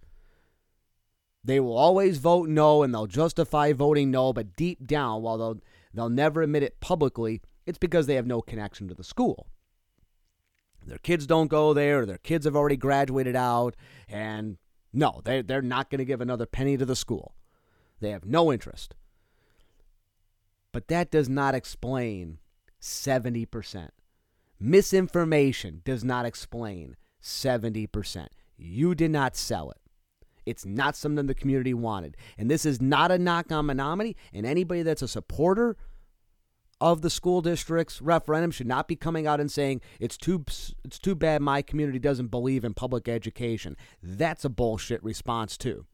They 1.44 1.60
will 1.60 1.78
always 1.78 2.18
vote 2.18 2.48
no 2.48 2.84
and 2.84 2.94
they'll 2.94 3.08
justify 3.08 3.74
voting 3.74 4.12
no, 4.12 4.32
but 4.32 4.56
deep 4.56 4.88
down 4.88 5.22
while 5.22 5.38
they'll 5.38 5.60
they'll 5.94 6.10
never 6.10 6.42
admit 6.42 6.64
it 6.64 6.80
publicly, 6.80 7.42
it's 7.66 7.78
because 7.78 8.08
they 8.08 8.16
have 8.16 8.26
no 8.26 8.42
connection 8.42 8.88
to 8.88 8.94
the 8.94 9.04
school. 9.04 9.48
Their 10.86 10.98
kids 10.98 11.28
don't 11.28 11.48
go 11.48 11.74
there, 11.74 12.06
their 12.06 12.18
kids 12.18 12.46
have 12.46 12.56
already 12.56 12.78
graduated 12.78 13.36
out, 13.36 13.76
and 14.08 14.58
no, 14.92 15.22
they 15.24 15.42
they're 15.42 15.62
not 15.62 15.90
going 15.90 16.00
to 16.00 16.06
give 16.06 16.22
another 16.22 16.46
penny 16.46 16.78
to 16.78 16.86
the 16.86 16.96
school. 16.96 17.36
They 18.00 18.12
have 18.12 18.26
no 18.26 18.52
interest. 18.52 18.96
But 20.72 20.88
that 20.88 21.12
does 21.12 21.30
not 21.30 21.56
explain 21.56 22.40
70%. 22.82 23.90
Misinformation 24.60 25.82
does 25.86 26.04
not 26.04 26.26
explain 26.26 26.96
70%. 27.22 28.28
You 28.58 28.96
did 28.96 29.12
not 29.12 29.36
sell 29.38 29.72
it. 29.72 29.78
It's 30.46 30.66
not 30.66 30.96
something 30.96 31.26
the 31.28 31.34
community 31.34 31.74
wanted. 31.74 32.18
And 32.38 32.50
this 32.50 32.66
is 32.66 32.82
not 32.82 33.12
a 33.12 33.18
knock 33.18 33.52
on 33.52 33.68
Menomonie, 33.68 34.16
and 34.34 34.46
anybody 34.46 34.84
that's 34.84 35.02
a 35.02 35.08
supporter 35.08 35.78
of 36.82 37.02
the 37.02 37.10
school 37.10 37.42
district's 37.42 38.02
referendum 38.02 38.52
should 38.52 38.68
not 38.68 38.88
be 38.88 38.96
coming 38.96 39.26
out 39.26 39.40
and 39.40 39.52
saying 39.52 39.80
it's 40.00 40.18
too 40.18 40.44
it's 40.84 41.00
too 41.00 41.16
bad 41.16 41.42
my 41.42 41.62
community 41.62 42.00
doesn't 42.00 42.28
believe 42.28 42.66
in 42.66 42.74
public 42.74 43.08
education. 43.08 43.78
That's 44.02 44.44
a 44.44 44.50
bullshit 44.50 45.02
response 45.04 45.58
too 45.58 45.86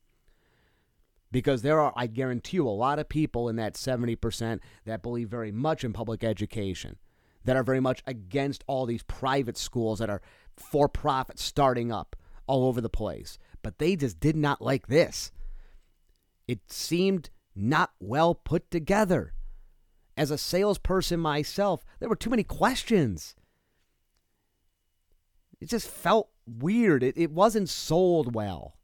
because 1.32 1.62
there 1.62 1.80
are, 1.80 1.94
I 1.96 2.08
guarantee 2.08 2.58
you, 2.58 2.68
a 2.68 2.70
lot 2.70 3.00
of 3.00 3.10
people 3.10 3.50
in 3.50 3.56
that 3.58 3.76
70% 3.76 4.60
that 4.86 5.02
believe 5.02 5.30
very 5.30 5.52
much 5.52 5.84
in 5.84 5.94
public 5.94 6.24
education, 6.24 6.98
that 7.46 7.56
are 7.56 7.64
very 7.64 7.80
much 7.80 8.02
against 8.08 8.64
all 8.68 8.86
these 8.86 9.04
private 9.04 9.58
schools 9.58 10.00
that 10.00 10.10
are 10.10 10.22
for 10.56 10.90
profit 10.90 11.40
starting 11.40 11.92
up 11.92 12.16
all 12.48 12.66
over 12.66 12.82
the 12.82 12.90
place. 12.90 13.38
But 13.62 13.78
they 13.78 13.96
just 13.96 14.20
did 14.20 14.36
not 14.36 14.62
like 14.62 14.88
this. 14.88 15.32
It 16.48 16.72
seemed 16.72 17.30
not 17.56 17.92
well 18.00 18.34
put 18.34 18.72
together. 18.72 19.34
As 20.18 20.32
a 20.32 20.38
salesperson 20.38 21.20
myself, 21.20 21.84
there 22.00 22.10
were 22.10 22.16
too 22.16 22.30
many 22.30 22.44
questions. 22.44 23.36
It 25.62 25.70
just 25.70 25.88
felt 25.88 26.30
weird. 26.46 27.04
It, 27.04 27.18
it 27.18 27.32
wasn't 27.32 27.70
sold 27.70 28.34
well. 28.34 28.78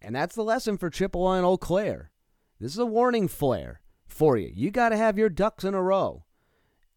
And 0.00 0.14
that's 0.14 0.34
the 0.34 0.44
lesson 0.44 0.78
for 0.78 0.90
Chippewa 0.90 1.34
and 1.34 1.46
Eau 1.46 1.56
Claire. 1.56 2.10
This 2.60 2.72
is 2.72 2.78
a 2.78 2.86
warning 2.86 3.28
flare 3.28 3.80
for 4.06 4.36
you. 4.36 4.50
You 4.52 4.70
got 4.70 4.90
to 4.90 4.96
have 4.96 5.18
your 5.18 5.28
ducks 5.28 5.64
in 5.64 5.74
a 5.74 5.82
row. 5.82 6.24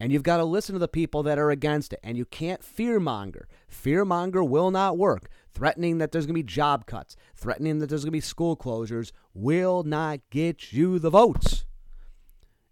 And 0.02 0.10
you've 0.10 0.24
got 0.24 0.38
to 0.38 0.44
listen 0.44 0.72
to 0.72 0.80
the 0.80 0.88
people 0.88 1.22
that 1.22 1.38
are 1.38 1.52
against 1.52 1.92
it. 1.92 2.00
And 2.02 2.18
you 2.18 2.24
can't 2.24 2.60
fearmonger. 2.60 3.44
Fearmonger 3.70 4.46
will 4.46 4.72
not 4.72 4.98
work. 4.98 5.30
Threatening 5.54 5.98
that 5.98 6.10
there's 6.10 6.26
going 6.26 6.34
to 6.34 6.40
be 6.40 6.42
job 6.42 6.86
cuts, 6.86 7.14
threatening 7.36 7.78
that 7.78 7.86
there's 7.86 8.02
going 8.02 8.10
to 8.10 8.16
be 8.16 8.20
school 8.20 8.56
closures 8.56 9.12
will 9.32 9.84
not 9.84 10.18
get 10.28 10.72
you 10.72 10.98
the 10.98 11.08
votes. 11.08 11.66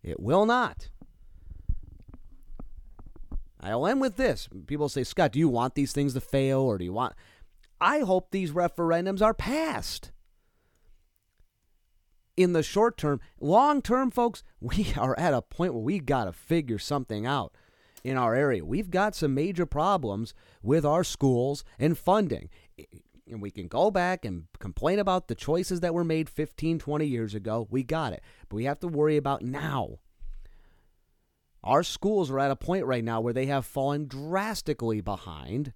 It 0.03 0.19
will 0.19 0.45
not. 0.45 0.89
I'll 3.61 3.87
end 3.87 4.01
with 4.01 4.17
this. 4.17 4.49
People 4.67 4.89
say, 4.89 5.05
Scott, 5.05 5.31
do 5.31 5.39
you 5.39 5.49
want 5.49 5.77
these 5.77 5.93
things 5.93 6.15
to 6.15 6.21
fail 6.21 6.59
or 6.59 6.79
do 6.79 6.85
you 6.85 6.93
want. 6.93 7.15
I 7.81 8.01
hope 8.01 8.33
these 8.33 8.51
referendums 8.51 9.23
are 9.23 9.35
passed 9.35 10.11
in 12.37 12.53
the 12.53 12.63
short 12.63 12.97
term. 12.97 13.21
Long 13.41 13.83
term, 13.83 14.11
folks, 14.11 14.43
we 14.61 14.93
are 14.97 15.19
at 15.19 15.35
a 15.35 15.43
point 15.43 15.75
where 15.75 15.83
we 15.83 15.99
got 15.99 16.25
to 16.25 16.33
figure 16.33 16.79
something 16.79 17.27
out 17.27 17.55
in 18.03 18.17
our 18.17 18.35
area. 18.35 18.65
We've 18.65 18.91
got 18.91 19.15
some 19.15 19.35
major 19.35 19.67
problems 19.67 20.35
with 20.63 20.85
our 20.85 21.05
schools 21.05 21.65
and 21.79 21.99
funding. 21.99 22.49
And 23.31 23.41
we 23.41 23.51
can 23.51 23.69
go 23.69 23.91
back 23.91 24.25
and 24.25 24.45
complain 24.59 24.99
about 24.99 25.29
the 25.29 25.35
choices 25.35 25.81
that 25.81 25.95
were 25.95 26.05
made 26.05 26.29
15, 26.29 26.79
20 26.79 27.07
years 27.07 27.35
ago. 27.35 27.69
We 27.71 27.83
got 27.83 28.13
it. 28.13 28.23
But 28.49 28.57
we 28.57 28.65
have 28.65 28.81
to 28.81 28.89
worry 28.89 29.17
about 29.17 29.43
now. 29.43 29.99
Our 31.63 31.83
schools 31.83 32.31
are 32.31 32.41
at 32.41 32.51
a 32.51 32.57
point 32.57 32.87
right 32.87 33.05
now 33.05 33.21
where 33.21 33.35
they 33.35 33.47
have 33.47 33.67
fallen 33.67 34.07
drastically 34.07 35.01
behind 35.01 35.75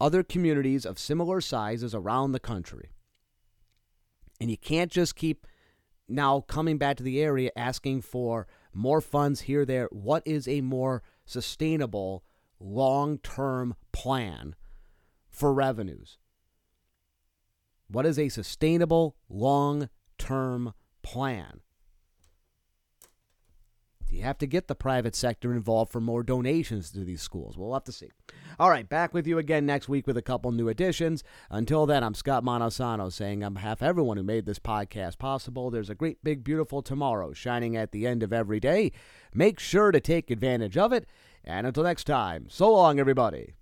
other 0.00 0.22
communities 0.22 0.86
of 0.86 0.98
similar 0.98 1.40
sizes 1.40 1.94
around 1.94 2.32
the 2.32 2.40
country. 2.40 2.90
And 4.40 4.50
you 4.50 4.56
can't 4.56 4.90
just 4.90 5.16
keep 5.16 5.46
now 6.08 6.40
coming 6.40 6.78
back 6.78 6.96
to 6.98 7.02
the 7.02 7.20
area 7.20 7.50
asking 7.56 8.02
for 8.02 8.46
more 8.72 9.00
funds 9.00 9.42
here, 9.42 9.64
there. 9.64 9.88
What 9.90 10.22
is 10.26 10.46
a 10.46 10.60
more 10.60 11.02
sustainable 11.24 12.22
long 12.60 13.18
term 13.18 13.74
plan 13.92 14.54
for 15.28 15.52
revenues? 15.52 16.18
What 17.88 18.06
is 18.06 18.18
a 18.18 18.28
sustainable 18.28 19.16
long 19.28 19.88
term 20.18 20.74
plan? 21.02 21.60
Do 24.08 24.16
you 24.16 24.22
have 24.22 24.38
to 24.38 24.46
get 24.46 24.68
the 24.68 24.74
private 24.74 25.16
sector 25.16 25.52
involved 25.52 25.90
for 25.90 26.00
more 26.00 26.22
donations 26.22 26.90
to 26.92 27.00
these 27.00 27.22
schools? 27.22 27.58
We'll 27.58 27.74
have 27.74 27.84
to 27.84 27.92
see. 27.92 28.10
All 28.58 28.70
right, 28.70 28.88
back 28.88 29.12
with 29.12 29.26
you 29.26 29.38
again 29.38 29.66
next 29.66 29.88
week 29.88 30.06
with 30.06 30.16
a 30.16 30.22
couple 30.22 30.52
new 30.52 30.68
additions. 30.68 31.24
Until 31.50 31.86
then, 31.86 32.04
I'm 32.04 32.14
Scott 32.14 32.44
Montesano 32.44 33.12
saying 33.12 33.42
on 33.42 33.54
behalf 33.54 33.82
of 33.82 33.88
everyone 33.88 34.16
who 34.16 34.22
made 34.22 34.46
this 34.46 34.60
podcast 34.60 35.18
possible, 35.18 35.70
there's 35.70 35.90
a 35.90 35.94
great, 35.94 36.22
big, 36.22 36.44
beautiful 36.44 36.82
tomorrow 36.82 37.32
shining 37.32 37.76
at 37.76 37.90
the 37.90 38.06
end 38.06 38.22
of 38.22 38.32
every 38.32 38.60
day. 38.60 38.92
Make 39.34 39.58
sure 39.58 39.90
to 39.90 40.00
take 40.00 40.30
advantage 40.30 40.76
of 40.76 40.92
it. 40.92 41.06
And 41.44 41.66
until 41.66 41.82
next 41.82 42.04
time, 42.04 42.46
so 42.48 42.72
long, 42.72 43.00
everybody. 43.00 43.54